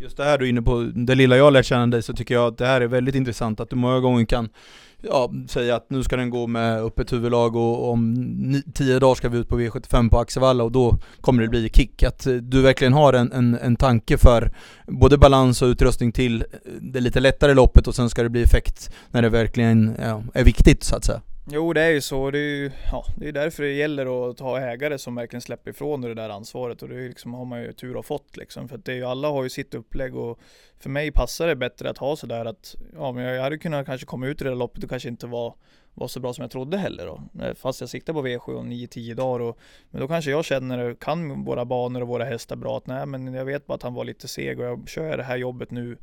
[0.00, 2.34] Just det här du är inne på, det lilla jag lärt känna dig så tycker
[2.34, 4.48] jag att det här är väldigt intressant att du många gånger kan
[5.02, 9.28] ja, säga att nu ska den gå med öppet huvudlag och om tio dagar ska
[9.28, 12.02] vi ut på V75 på Axevalla och då kommer det bli kick.
[12.02, 14.52] Att eh, du verkligen har en, en, en tanke för
[14.86, 16.46] både balans och utrustning till eh,
[16.80, 20.44] det lite lättare loppet och sen ska det bli effekt när det verkligen ja, är
[20.44, 21.20] viktigt så att säga.
[21.50, 24.40] Jo det är ju så, det är ju ja, det är därför det gäller att
[24.40, 27.62] ha ägare som verkligen släpper ifrån det där ansvaret och det är liksom, har man
[27.62, 28.68] ju tur att fått liksom.
[28.68, 30.38] För att det är ju, alla har ju sitt upplägg och
[30.78, 34.06] för mig passar det bättre att ha sådär att, ja men jag hade kunnat kanske
[34.06, 35.54] komma ut i det där loppet och kanske inte var,
[35.94, 37.44] var så bra som jag trodde heller då.
[37.44, 39.58] Eh, fast jag siktar på V7 om 9-10 dagar och,
[39.90, 43.34] men då kanske jag känner, kan våra banor och våra hästar bra att nej men
[43.34, 45.96] jag vet bara att han var lite seg och jag kör det här jobbet nu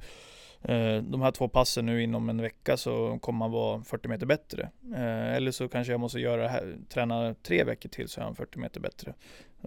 [1.02, 4.70] de här två passen nu inom en vecka så kommer man vara 40 meter bättre.
[4.96, 8.36] Eh, eller så kanske jag måste göra här, träna tre veckor till så är han
[8.36, 9.14] 40 meter bättre.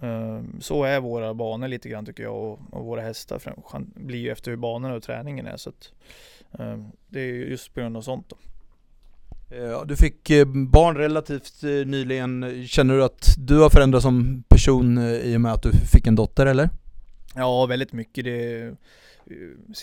[0.03, 3.41] Eh, så är våra banor lite grann tycker jag och, och våra hästar
[3.95, 5.57] blir ju efter hur banorna och träningen är.
[5.57, 5.93] Så att,
[7.09, 8.37] det är just på grund av sånt då.
[9.85, 10.29] Du fick
[10.71, 12.65] barn relativt nyligen.
[12.67, 16.15] Känner du att du har förändrats som person i och med att du fick en
[16.15, 16.71] dotter eller?
[17.35, 18.25] Ja, väldigt mycket.
[18.25, 18.77] Det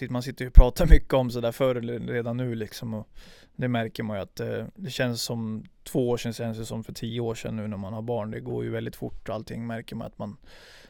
[0.09, 1.75] man sitter ju och pratar mycket om sådär förr
[2.07, 3.07] redan nu liksom och
[3.55, 6.83] det märker man ju att eh, det känns som två år sedan känns det som
[6.83, 8.31] för tio år sedan nu när man har barn.
[8.31, 10.37] Det går ju väldigt fort och allting märker man att man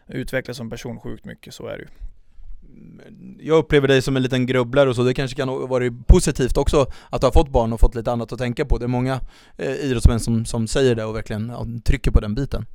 [0.07, 1.87] utvecklas som person sjukt mycket, så är det ju.
[3.39, 6.57] Jag upplever dig som en liten grubblare och så, det kanske kan ha varit positivt
[6.57, 8.77] också att du har fått barn och fått lite annat att tänka på.
[8.77, 9.21] Det är många
[9.57, 12.65] eh, idrottsmän som, som säger det och verkligen ja, trycker på den biten.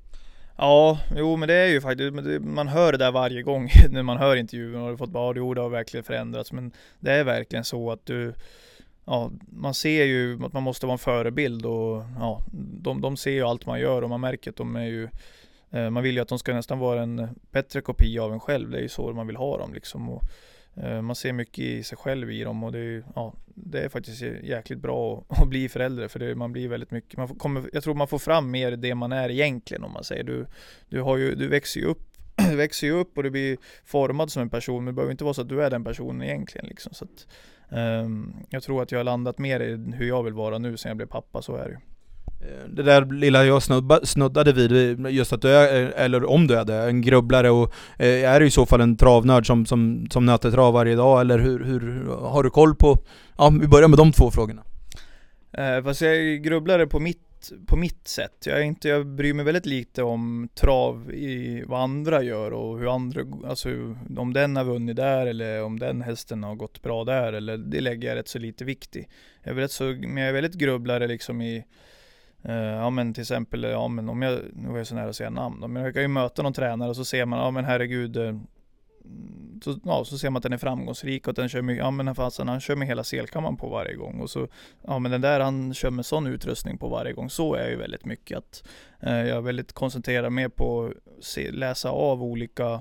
[0.62, 4.18] Ja, jo men det är ju faktiskt, man hör det där varje gång när man
[4.18, 7.64] hör intervjun och har fått bara, jo det har verkligen förändrats men det är verkligen
[7.64, 8.35] så att du
[9.05, 13.31] Ja, man ser ju att man måste vara en förebild och ja, de, de ser
[13.31, 15.09] ju allt man gör och man märker att de är ju
[15.70, 18.70] eh, Man vill ju att de ska nästan vara en bättre kopia av en själv,
[18.70, 20.23] det är ju så man vill ha dem liksom och
[20.83, 23.88] Eh, man ser mycket i sig själv i dem och det är, ja, det är
[23.88, 27.83] faktiskt jäkligt bra att, bli förälder för det, man blir väldigt mycket, man kommer, jag
[27.83, 30.25] tror man får fram mer det man är egentligen om man säger.
[30.25, 30.47] Du,
[30.88, 32.11] du, har ju, du växer ju upp
[32.49, 35.25] du växer ju upp och du blir formad som en person men det behöver inte
[35.25, 36.95] vara så att du är den personen egentligen liksom.
[36.95, 37.27] Så att,
[38.05, 40.90] um, jag tror att jag har landat mer i hur jag vill vara nu sen
[40.90, 41.79] jag blev pappa, så är det ju.
[42.40, 43.62] Eh, det där lilla jag
[44.09, 44.72] snuddade vid,
[45.07, 48.40] eh, just att du är, eh, eller om du är det, en grubblare och är
[48.40, 51.64] du i så fall en travnörd som, som, som nöter trav varje dag eller hur,
[51.64, 52.98] hur, har du koll på,
[53.38, 54.62] ja vi börjar med de två frågorna.
[55.53, 58.46] Eh, fast jag är grubblare på mitt, på mitt sätt.
[58.46, 62.79] Jag, är inte, jag bryr mig väldigt lite om trav i vad andra gör och
[62.79, 63.68] hur andra, alltså
[64.16, 67.81] om den har vunnit där eller om den hästen har gått bra där eller det
[67.81, 69.07] lägger jag rätt så lite vikt i.
[69.42, 71.64] Jag är rätt så, men jag är väldigt grubblare liksom i
[72.48, 75.16] Uh, ja men till exempel, ja men om jag, nu var jag så nära att
[75.16, 77.64] säga namn, men jag kan ju möta någon tränare och så ser man, ja men
[77.64, 78.37] herregud, eh,
[79.64, 81.90] så, ja, så ser man att den är framgångsrik och att den kör med, ja
[81.90, 84.48] men fasen, han kör med hela selkammaren på varje gång och så,
[84.87, 87.70] ja men den där han kör med sån utrustning på varje gång, så är jag
[87.70, 88.68] ju väldigt mycket att
[89.00, 92.81] eh, jag är väldigt koncentrerad mer på att se, läsa av olika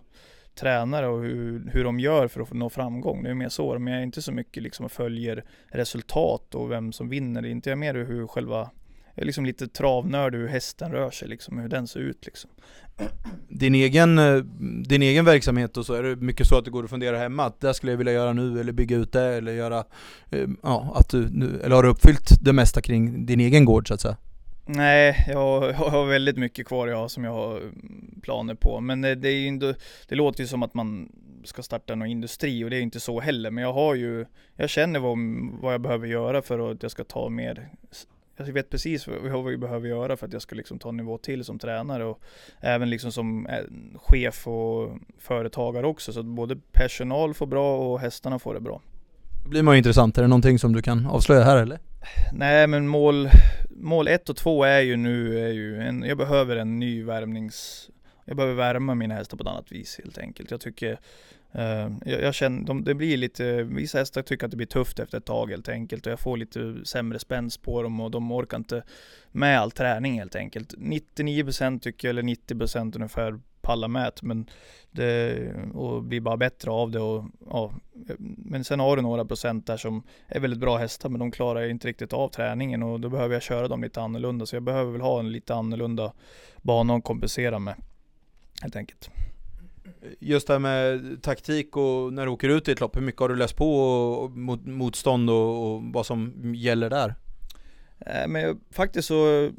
[0.56, 3.24] tränare och hur, hur de gör för att nå framgång.
[3.24, 6.72] Det är mer så, men jag är inte så mycket liksom och följer resultat och
[6.72, 7.42] vem som vinner.
[7.42, 8.70] Det är inte jag mer hur själva
[9.20, 12.50] jag är liksom lite travnörd hur hästen rör sig liksom, hur den ser ut liksom.
[13.50, 14.36] Din egen, eh,
[14.88, 17.46] din egen verksamhet och så, är det mycket så att du går och funderar hemma
[17.46, 19.84] att det skulle jag vilja göra nu eller bygga ut det eller göra,
[20.32, 23.88] eh, ja, att du nu, eller har du uppfyllt det mesta kring din egen gård
[23.88, 24.18] så att säga?
[24.66, 27.62] Nej, jag, har väldigt mycket kvar jag som jag har
[28.22, 28.80] planer på.
[28.80, 29.76] Men det, det är inte,
[30.08, 31.12] det låter ju som att man
[31.44, 33.52] ska starta någon industri och det är inte så heller.
[33.52, 35.18] Men jag har ju, jag känner vad,
[35.62, 37.70] vad jag behöver göra för att jag ska ta mer
[38.48, 41.18] jag vet precis vad vi behöver göra för att jag ska liksom ta en nivå
[41.18, 42.22] till som tränare och
[42.60, 43.64] även liksom som eh,
[43.96, 46.14] chef och företagare också.
[46.14, 48.82] Så att både personal får bra och hästarna får det bra.
[49.44, 50.18] Det blir man ju intressant.
[50.18, 51.80] Är det någonting som du kan avslöja här eller?
[52.34, 53.30] Nej men mål,
[53.70, 57.90] mål ett och två är ju nu, är ju en, jag behöver en ny värmnings...
[58.26, 60.52] Jag behöver värma mina hästar på ett annat vis helt enkelt.
[60.52, 61.00] Jag tycker
[61.52, 65.00] Eh, jag, jag, känner, de, det blir lite, vissa hästar tycker att det blir tufft
[65.00, 68.32] efter ett tag helt enkelt och jag får lite sämre spänst på dem och de
[68.32, 68.84] orkar inte
[69.32, 70.74] med all träning helt enkelt.
[70.74, 74.50] 99% tycker jag, eller 90% ungefär pallar med men
[74.92, 75.38] det
[75.74, 77.74] och blir bara bättre av det och ja,
[78.38, 81.70] men sen har du några procent där som är väldigt bra hästar men de klarar
[81.70, 84.92] inte riktigt av träningen och då behöver jag köra dem lite annorlunda så jag behöver
[84.92, 86.14] väl ha en lite annorlunda
[86.58, 87.76] bana att kompensera med
[88.62, 89.10] helt enkelt.
[90.20, 93.22] Just det här med taktik och när du åker ut i ett lopp, hur mycket
[93.22, 97.16] har du läst på och, mot, motstånd och, och, vad som gäller där?
[98.00, 99.52] Eh, men faktiskt så,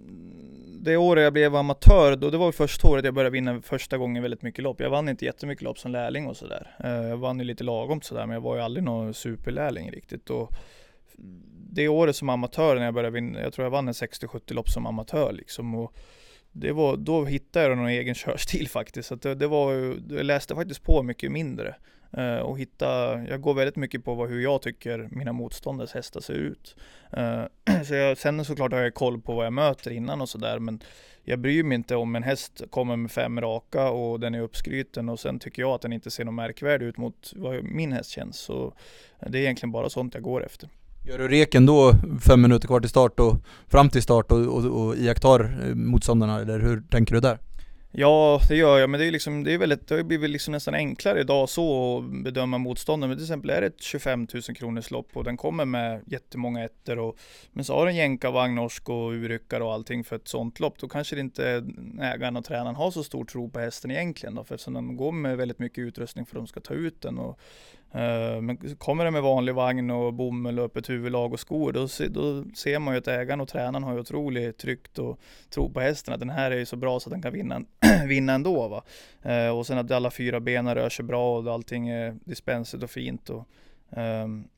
[0.80, 4.22] det året jag blev amatör, då, det var första året jag började vinna första gången
[4.22, 4.80] väldigt mycket lopp.
[4.80, 6.76] Jag vann inte jättemycket lopp som lärling och sådär.
[6.84, 10.30] Eh, jag vann ju lite lagom sådär, men jag var ju aldrig någon superlärling riktigt.
[10.30, 10.52] Och
[11.72, 14.68] det året som amatör när jag började vinna, jag tror jag vann en 60-70 lopp
[14.68, 15.74] som amatör liksom.
[15.74, 15.96] Och
[16.52, 19.08] det var, då hittade jag någon egen körstil faktiskt.
[19.08, 19.72] Så det, det, var,
[20.08, 21.74] jag läste faktiskt på mycket mindre.
[22.12, 26.20] Eh, och hitta, jag går väldigt mycket på vad, hur jag tycker mina motståndares hästar
[26.20, 26.76] ser ut.
[27.12, 27.44] Eh,
[27.86, 30.80] så jag, sen såklart har jag koll på vad jag möter innan och sådär men
[31.22, 35.08] jag bryr mig inte om en häst kommer med fem raka och den är uppskryten
[35.08, 38.10] och sen tycker jag att den inte ser något märkvärdig ut mot vad min häst
[38.10, 38.38] känns.
[38.38, 38.74] Så
[39.26, 40.68] det är egentligen bara sånt jag går efter.
[41.04, 41.94] Gör du reken då
[42.26, 43.36] fem minuter kvar till start och
[43.68, 47.38] fram till start och, och, och iakttar eh, motståndarna eller hur tänker du där?
[47.92, 50.52] Ja, det gör jag, men det är liksom, det är väldigt, det har blivit liksom
[50.52, 53.08] nästan enklare idag så att bedöma motståndaren.
[53.08, 56.64] Men till exempel är det ett 25 000 kronors lopp och den kommer med jättemånga
[56.64, 57.16] ettor och
[57.52, 60.78] men så har den jänkarvagn, norsk och urryckare och allting för ett sånt lopp.
[60.78, 61.64] Då kanske det inte
[62.00, 65.12] ägaren och tränaren har så stor tro på hästen egentligen då, för eftersom de går
[65.12, 67.38] med väldigt mycket utrustning för att de ska ta ut den och
[67.92, 71.80] Eh, men kommer det med vanlig vagn och bomull och öppet huvudlag och skor, då,
[72.10, 75.80] då ser man ju att ägaren och tränaren har ju otroligt tryggt och tro på
[75.80, 77.62] hästen att den här är ju så bra så att den kan vinna,
[78.06, 78.68] vinna ändå.
[78.68, 78.82] Va?
[79.22, 82.90] Eh, och sen att alla fyra benen rör sig bra och allting är dispensigt och
[82.90, 83.30] fint.
[83.30, 83.48] Och,
[83.88, 84.48] um,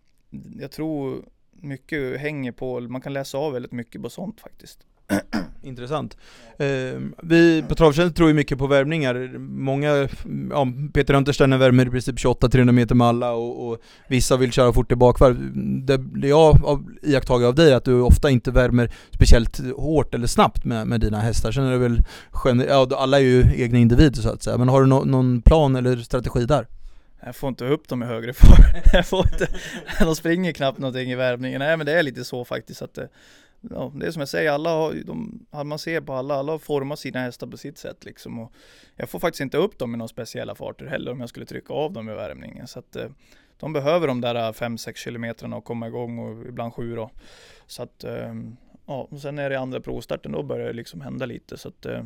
[0.61, 4.87] jag tror mycket hänger på, man kan läsa av väldigt mycket på sånt faktiskt.
[5.63, 6.17] Intressant.
[6.59, 9.39] Eh, vi på Travtjänst tror ju mycket på värmningar.
[9.39, 10.09] Många,
[10.51, 14.73] ja, Peter Untersteiner värmer i princip 28-300 meter med alla och, och, vissa vill köra
[14.73, 15.37] fort i bakvarv.
[15.87, 20.15] Det, det jag har iakttagit av dig är att du ofta inte värmer speciellt hårt
[20.15, 21.53] eller snabbt med, med dina hästar.
[21.53, 22.03] Sen är det väl,
[22.69, 25.77] ja, alla är ju egna individer så att säga, men har du no, någon plan
[25.77, 26.67] eller strategi där?
[27.25, 28.77] Jag får inte upp dem i högre fart.
[28.93, 29.49] Jag får inte,
[30.01, 31.59] de springer knappt någonting i värmningen.
[31.59, 33.09] Nej men det är lite så faktiskt att det,
[33.71, 36.59] ja, det är som jag säger, alla har, de, man ser på alla, alla har
[36.59, 38.39] format sina hästar på sitt sätt liksom.
[38.39, 38.53] Och
[38.97, 41.75] jag får faktiskt inte upp dem i några speciella farter heller om jag skulle trycka
[41.75, 42.67] av dem i värmningen.
[42.67, 43.09] Så att eh,
[43.57, 47.11] de behöver de där eh, 5-6 kilometrarna och komma igång och ibland 7 då.
[47.67, 51.27] Så att, ehm, ja, och sen är det andra provstarten, då börjar det liksom hända
[51.27, 51.57] lite.
[51.57, 52.05] Så att, eh,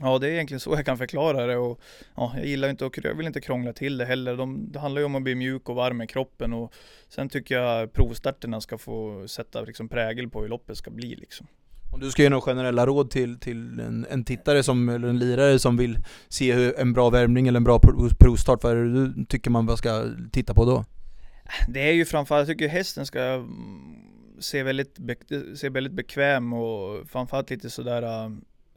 [0.00, 1.80] Ja, det är egentligen så jag kan förklara det och
[2.16, 4.36] ja, jag gillar inte att, jag vill inte krångla till det heller.
[4.36, 6.72] De, det handlar ju om att bli mjuk och varm i kroppen och
[7.08, 11.46] sen tycker jag provstarterna ska få sätta liksom prägel på hur loppet ska bli liksom.
[11.92, 15.18] Om du ska ge några generella råd till, till en, en tittare som, eller en
[15.18, 17.80] lirare som vill se hur en bra värmning eller en bra
[18.18, 20.84] provstart, vad är det du tycker man ska titta på då?
[21.68, 23.46] Det är ju framförallt, jag tycker hästen ska
[24.40, 24.98] se väldigt,
[25.56, 28.30] se väldigt bekväm och framförallt lite sådär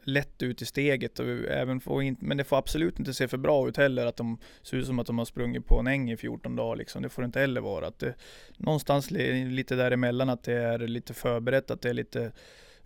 [0.08, 3.36] lätt ut i steget och även få in, men det får absolut inte se för
[3.36, 6.10] bra ut heller att de ser ut som att de har sprungit på en äng
[6.10, 7.02] i 14 dagar liksom.
[7.02, 7.86] Det får det inte heller vara.
[7.86, 8.14] Att det,
[8.56, 12.32] någonstans lite däremellan att det är lite förberett, att det är lite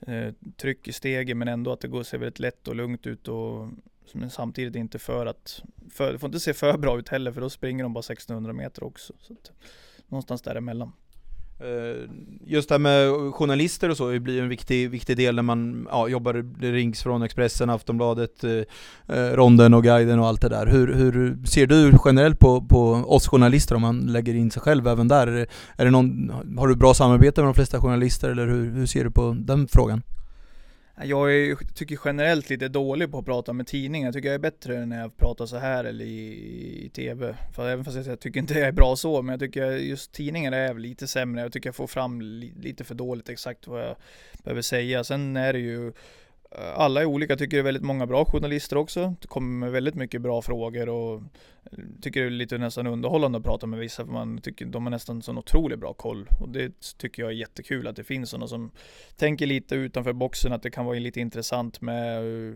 [0.07, 3.29] eh, tryck i stegen men ändå att det går ser väldigt lätt och lugnt ut
[3.29, 3.69] och
[4.15, 7.41] men samtidigt inte för att, för, det får inte se för bra ut heller för
[7.41, 9.13] då springer de bara 1600 meter också.
[9.19, 9.53] Så att,
[10.09, 10.93] någonstans däremellan.
[11.63, 12.09] Eh,
[12.47, 15.89] just det här med journalister och så det blir en viktig, viktig del när man
[15.91, 18.51] ja, jobbar, det rings från Expressen, Aftonbladet, eh,
[19.17, 20.67] eh, Ronden och Guiden och allt det där.
[20.67, 24.89] Hur, hur ser du generellt på, på oss journalister om man lägger in sig själv
[24.89, 25.47] även där?
[25.77, 29.05] Är det någon, har du bra samarbete med de flesta journalister eller hur, hur ser
[29.05, 30.03] du på den frågan?
[30.97, 34.07] Jag är, tycker generellt lite dålig på att prata med tidningar.
[34.07, 37.37] Jag tycker jag är bättre när jag pratar så här eller i, i TV.
[37.55, 40.53] För även fast jag tycker inte jag är bra så, men jag tycker just tidningar
[40.53, 41.43] är lite sämre.
[41.43, 43.97] Jag tycker jag får fram li, lite för dåligt exakt vad jag
[44.45, 45.05] behöver säga.
[45.05, 45.93] Sen är det ju
[46.59, 49.15] alla är olika, tycker det är väldigt många bra journalister också.
[49.21, 51.15] Det kommer med väldigt mycket bra frågor och
[51.73, 54.83] eh, tycker det är lite nästan underhållande att prata med vissa för man tycker de
[54.83, 56.29] har nästan sån otroligt bra koll.
[56.41, 58.71] Och det tycker jag är jättekul att det finns sådana som
[59.17, 62.55] tänker lite utanför boxen, att det kan vara lite intressant med eh,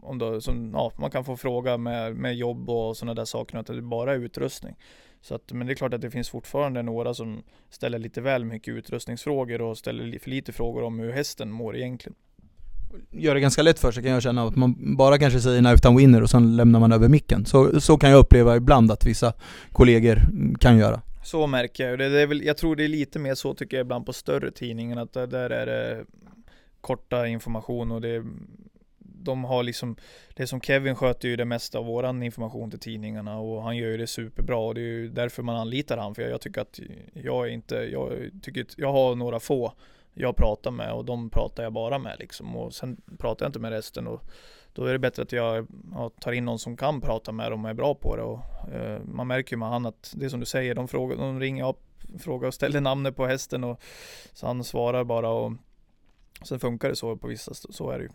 [0.00, 3.58] om då, som, ja, man kan få fråga med, med jobb och sådana där saker,
[3.58, 4.76] att det bara är utrustning.
[5.20, 8.44] Så att, men det är klart att det finns fortfarande några som ställer lite väl
[8.44, 12.16] mycket utrustningsfrågor och ställer för lite frågor om hur hästen mår egentligen
[13.10, 15.96] gör det ganska lätt för sig kan jag känna, att man bara kanske säger Knife
[15.96, 17.46] winner och sen lämnar man över micken.
[17.46, 19.32] Så, så kan jag uppleva ibland att vissa
[19.72, 20.22] kollegor
[20.60, 21.00] kan göra.
[21.24, 23.76] Så märker jag, det, det är väl, jag tror det är lite mer så tycker
[23.76, 26.04] jag ibland på större tidningen, att där är det
[26.80, 28.24] korta information och det
[29.28, 29.96] de har liksom,
[30.34, 33.90] det som Kevin sköter ju det mesta av våran information till tidningarna och han gör
[33.90, 36.60] ju det superbra och det är ju därför man anlitar han för jag, jag tycker
[36.60, 36.80] att
[37.12, 39.72] jag är inte, jag tycker att jag har några få
[40.20, 43.58] jag pratar med och de pratar jag bara med liksom och sen pratar jag inte
[43.58, 44.22] med resten och
[44.72, 47.64] då är det bättre att jag ja, tar in någon som kan prata med dem
[47.64, 48.40] och är bra på det och
[48.72, 51.40] eh, man märker ju med han att det är som du säger, de, frågar, de
[51.40, 51.82] ringer upp,
[52.18, 53.80] frågar och ställer namnet på hästen och
[54.32, 55.52] så han svarar bara och
[56.42, 58.10] sen funkar det så på vissa, så är det ju.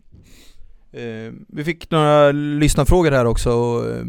[0.94, 4.06] Eh, vi fick några lyssnarfrågor här också, eh,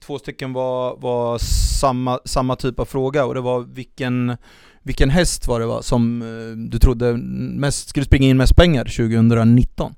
[0.00, 1.38] två stycken var, var
[1.80, 4.36] samma, samma typ av fråga och det var vilken
[4.82, 8.84] vilken häst var det va, som eh, du trodde mest, skulle springa in mest pengar
[8.84, 9.94] 2019?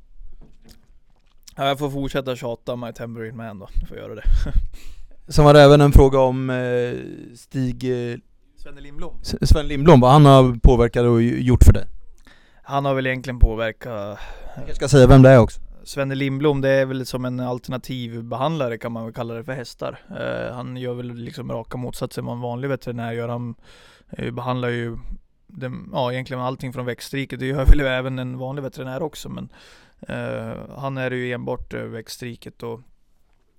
[1.57, 4.23] Ja, jag får fortsätta tjata My Tambourine Man då, jag får göra det.
[5.33, 7.85] Sen var det även en fråga om eh, Stig...
[7.85, 8.19] Eh,
[8.57, 9.15] Svenne Lindblom?
[9.23, 11.87] Sven Lindblom, vad han har påverkat och gjort för dig?
[12.63, 14.19] Han har väl egentligen påverkat...
[14.67, 15.61] Jag ska säga vem det är också.
[15.89, 19.53] Svenne Lindblom, det är väl som en alternativ behandlare kan man väl kalla det för
[19.53, 19.99] hästar.
[20.21, 23.29] Eh, han gör väl liksom raka motsatsen vad en vanlig veterinär gör.
[23.29, 23.55] Han
[24.11, 24.99] eh, behandlar ju
[25.47, 27.41] den, ja, egentligen allting från växtriket.
[27.41, 29.53] Det gör väl även en vanlig veterinär också men
[30.01, 32.81] eh, han är ju enbart eh, växtriket och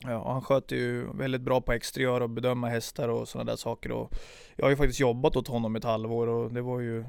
[0.02, 3.92] Ja, han sköter ju väldigt bra på exteriör och bedöma hästar och sådana där saker
[3.92, 4.14] och
[4.56, 7.06] Jag har ju faktiskt jobbat åt honom ett halvår och det var ju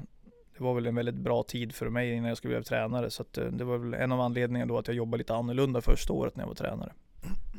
[0.61, 3.09] det var väl en väldigt bra tid för mig innan jag skulle bli tränare.
[3.09, 5.81] Så att eh, det var väl en av anledningarna då att jag jobbade lite annorlunda
[5.81, 6.93] första året när jag var tränare.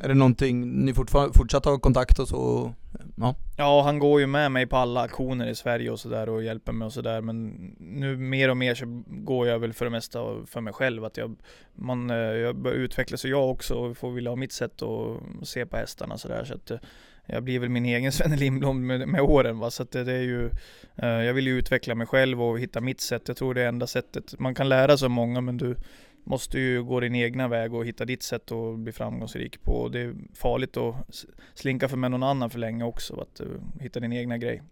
[0.01, 0.95] Är det någonting ni
[1.35, 2.75] fortsatt har kontakt och så?
[3.17, 3.35] Ja.
[3.57, 6.73] ja, han går ju med mig på alla aktioner i Sverige och sådär och hjälper
[6.73, 7.21] mig och sådär.
[7.21, 7.49] Men
[7.79, 11.05] nu mer och mer så går jag väl för det mesta för mig själv.
[11.05, 11.37] Att jag,
[11.75, 15.67] man, eh, jag utvecklas och jag också och får vilja ha mitt sätt att se
[15.67, 16.45] på hästarna sådär.
[16.45, 16.79] Så att eh,
[17.27, 20.13] jag blir väl min egen Svenne Lindblom med, med, åren va, så att det, det
[20.13, 20.51] är ju
[20.97, 23.23] Jag vill ju utveckla mig själv och hitta mitt sätt.
[23.27, 24.39] Jag tror det är enda sättet.
[24.39, 25.77] Man kan lära sig många men du
[26.25, 29.89] måste ju gå din egna väg och hitta ditt sätt att bli framgångsrik på.
[29.89, 33.47] Det är farligt att slinka för med någon annan för länge också, att uh,
[33.81, 34.63] hitta din egna grej.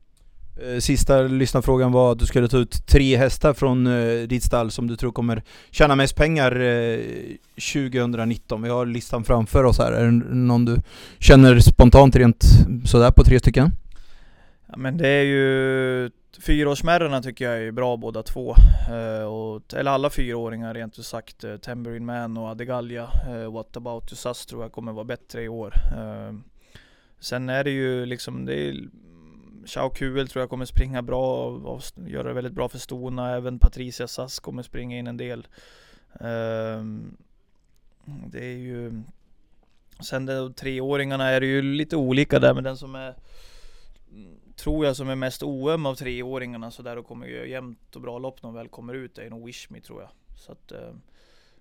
[0.63, 4.71] Eh, sista lyssnarfrågan var att du skulle ta ut tre hästar från uh, ditt stall
[4.71, 7.01] som du tror kommer tjäna mest pengar uh,
[7.73, 8.63] 2019.
[8.63, 9.93] Vi har listan framför oss här.
[9.93, 10.77] Är det någon du
[11.19, 12.45] känner spontant rent
[12.85, 13.71] sådär på tre stycken?
[14.71, 18.55] Ja, men det är ju Fyraårsmärrarna tycker jag är bra båda två.
[18.91, 21.45] Eh, och, eller alla fyraåringar rent ut sagt.
[21.45, 23.09] Eh, Tambourine Man och Adegalja.
[23.29, 25.75] Eh, What about Sus tror jag kommer vara bättre i år.
[25.97, 26.35] Eh,
[27.21, 28.75] sen är det ju liksom, det är
[29.67, 33.37] Chao QL tror jag kommer springa bra och, göra det väldigt bra för stona.
[33.37, 35.49] Även Patricia Sass kommer springa in en del.
[36.21, 36.85] Eh,
[38.27, 39.03] det är ju
[40.01, 43.15] Sen de treåringarna är det ju lite olika där men den som är
[44.61, 48.03] Tror jag som är mest OM av treåringarna så där och kommer göra jämnt och
[48.03, 50.11] bra lopp när de väl kommer ut det är nog Wish Me tror jag.
[50.37, 50.95] Så att, eh,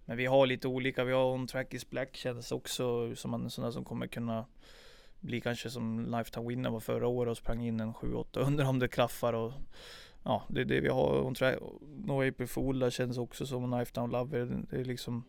[0.05, 1.03] men vi har lite olika.
[1.03, 4.45] Vi har On Track Is Black känns också som en sån där som kommer kunna
[5.19, 8.87] bli kanske som Lifetime Winner var förra året och sprang in en 7-8 om det
[8.87, 9.53] klaffar och
[10.23, 11.21] ja, det är det vi har.
[11.25, 14.65] On Track No April Fool där känns också som Lifetime Lover.
[14.69, 15.23] Det är liksom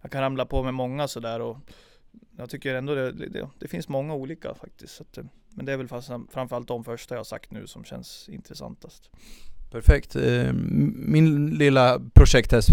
[0.00, 1.56] jag kan ramla på med många sådär och
[2.36, 4.94] jag tycker ändå det, det, det finns många olika faktiskt.
[4.94, 5.88] Så att, eh men det är väl
[6.28, 9.10] framförallt de första jag sagt nu som känns intressantast.
[9.70, 10.16] Perfekt.
[10.16, 12.70] Eh, min lilla projekthäst,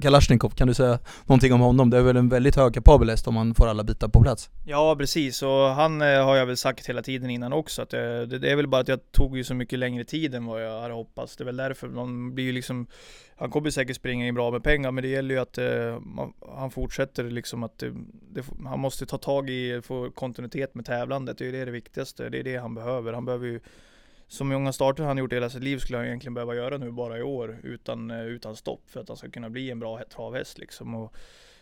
[0.00, 1.90] Kalashnikov, kan du säga någonting om honom?
[1.90, 4.50] Det är väl en väldigt högkapabel häst om man får alla bitar på plats?
[4.66, 8.00] Ja precis, och han eh, har jag väl sagt hela tiden innan också att eh,
[8.00, 10.64] det, det är väl bara att jag tog ju så mycket längre tid än vad
[10.64, 11.36] jag hade hoppats.
[11.36, 12.86] Det är väl därför man blir ju liksom
[13.36, 16.00] Han kommer säkert springa in bra med pengar men det gäller ju att eh,
[16.56, 17.92] han fortsätter liksom att det,
[18.32, 21.38] det, han måste ta tag i, få kontinuitet med tävlandet.
[21.38, 22.28] Det är det, det viktigaste.
[22.28, 23.12] Det är det han behöver.
[23.12, 23.60] Han behöver ju
[24.28, 26.90] så många starter han gjort i hela sitt liv skulle han egentligen behöva göra nu
[26.90, 30.00] bara i år utan, eh, utan stopp för att han ska kunna bli en bra
[30.14, 30.94] travhäst liksom.
[30.94, 31.14] Och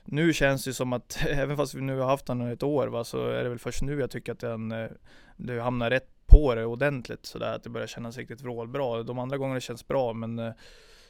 [0.05, 3.05] nu känns det som att även fast vi nu har haft honom ett år va,
[3.05, 4.91] så är det väl först nu jag tycker att den, du eh,
[5.37, 9.03] det hamnar rätt på det ordentligt sådär att det börjar kännas riktigt vrålbra.
[9.03, 10.53] De andra gångerna känns bra men eh,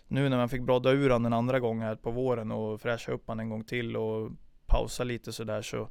[0.08, 3.12] nu när man fick brodda ur honom en andra gång här på våren och fräscha
[3.12, 4.32] upp honom en gång till och
[4.66, 5.88] pausa lite sådär så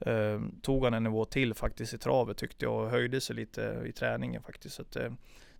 [0.00, 3.82] eh, tog han en nivå till faktiskt i travet tyckte jag och höjde sig lite
[3.86, 4.74] i träningen faktiskt.
[4.74, 5.10] Så att, eh,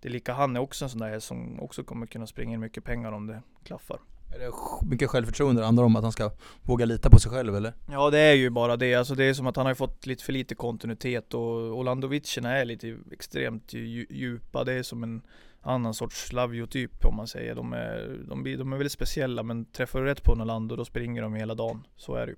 [0.01, 2.55] det är lika han är också en sån där häst som också kommer kunna springa
[2.55, 3.99] in mycket pengar om det klaffar.
[4.35, 4.53] Är det
[4.91, 6.31] mycket självförtroende det handlar om att han ska
[6.63, 7.73] våga lita på sig själv eller?
[7.91, 10.25] Ja det är ju bara det, alltså det är som att han har fått lite
[10.25, 15.23] för lite kontinuitet och Olandovicierna är lite extremt djupa, det är som en
[15.69, 17.55] annan sorts Lavio-typ om man säger.
[17.55, 20.85] De är, de, de är väldigt speciella men träffar du rätt på något land, då
[20.85, 21.83] springer de hela dagen.
[21.97, 22.37] Så är det ju.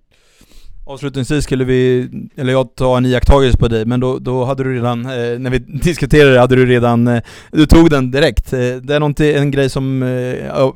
[0.87, 4.75] Avslutningsvis skulle vi, eller jag tar en iakttagelse på dig, men då, då hade du
[4.75, 7.23] redan, eh, när vi diskuterade hade du redan, eh,
[7.53, 8.53] du tog den direkt.
[8.53, 10.09] Eh, det är en grej som eh,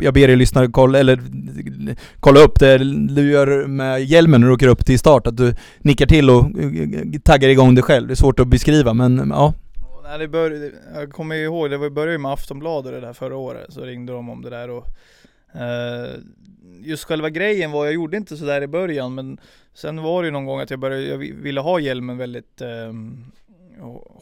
[0.01, 1.21] jag ber er lyssnare kolla, eller
[2.21, 2.79] kolla upp, det
[3.15, 6.45] du gör med hjälmen när du åker upp till start, att du nickar till och
[6.59, 8.07] eh, eh, taggar igång dig själv.
[8.07, 9.55] Det är svårt att beskriva, men ja.
[10.05, 13.73] Nej, det bör, jag kommer ihåg, det började ju med Aftonbladet det där förra året,
[13.73, 14.87] så ringde de om det där och
[15.55, 16.15] eh,
[16.81, 19.39] just själva grejen var, jag gjorde inte sådär i början men
[19.75, 22.93] sen var det ju någon gång att jag började, jag ville ha hjälmen väldigt eh,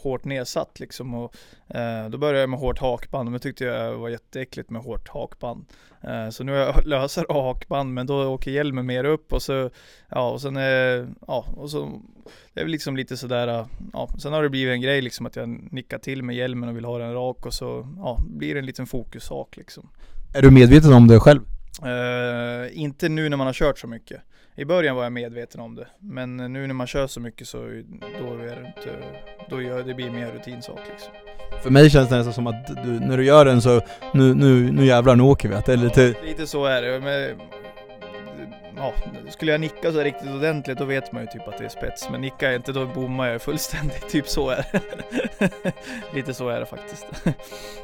[0.02, 1.34] hårt nedsatt liksom och
[1.74, 5.64] uh, då började jag med hårt hakband men tyckte jag var jätteäckligt med hårt hakband.
[6.04, 9.70] Uh, så nu har jag lösare hakband men då åker hjälmen mer upp och så,
[10.08, 12.00] ja och sen, uh, ja och så,
[12.54, 15.36] det är väl liksom lite sådär, ja sen har det blivit en grej liksom att
[15.36, 18.60] jag nickar till med hjälmen och vill ha den rak och så, ja blir det
[18.60, 19.88] en liten fokussak liksom.
[20.34, 21.40] Är du medveten om det själv?
[21.82, 24.20] Uh, inte nu när man har kört så mycket.
[24.56, 27.58] I början var jag medveten om det, men nu när man kör så mycket så
[27.58, 28.90] då är det inte,
[29.50, 31.12] då gör det blir mer rutinsak liksom.
[31.62, 33.80] För mig känns det nästan som att du, när du gör den så,
[34.14, 36.14] nu, nu, nu jävlar nu åker vi, att det är lite...
[36.24, 37.40] Lite så är det, men
[38.82, 38.94] ja,
[39.30, 42.08] skulle jag nicka så riktigt ordentligt då vet man ju typ att det är spets.
[42.10, 44.08] Men nickar jag inte då bommar jag fullständigt.
[44.10, 45.50] Typ så är det.
[46.14, 47.06] Lite så är det faktiskt.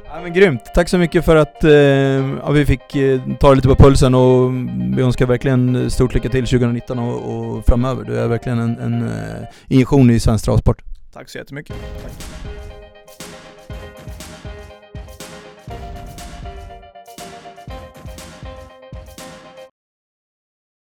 [0.04, 0.62] ja men grymt.
[0.74, 4.52] Tack så mycket för att eh, ja, vi fick eh, ta lite på pulsen och
[4.96, 8.04] vi önskar verkligen stort lycka till 2019 och, och framöver.
[8.04, 10.82] Du är verkligen en, en uh, injektion i svensk travsport.
[11.12, 11.76] Tack så jättemycket.
[12.02, 12.57] Tack.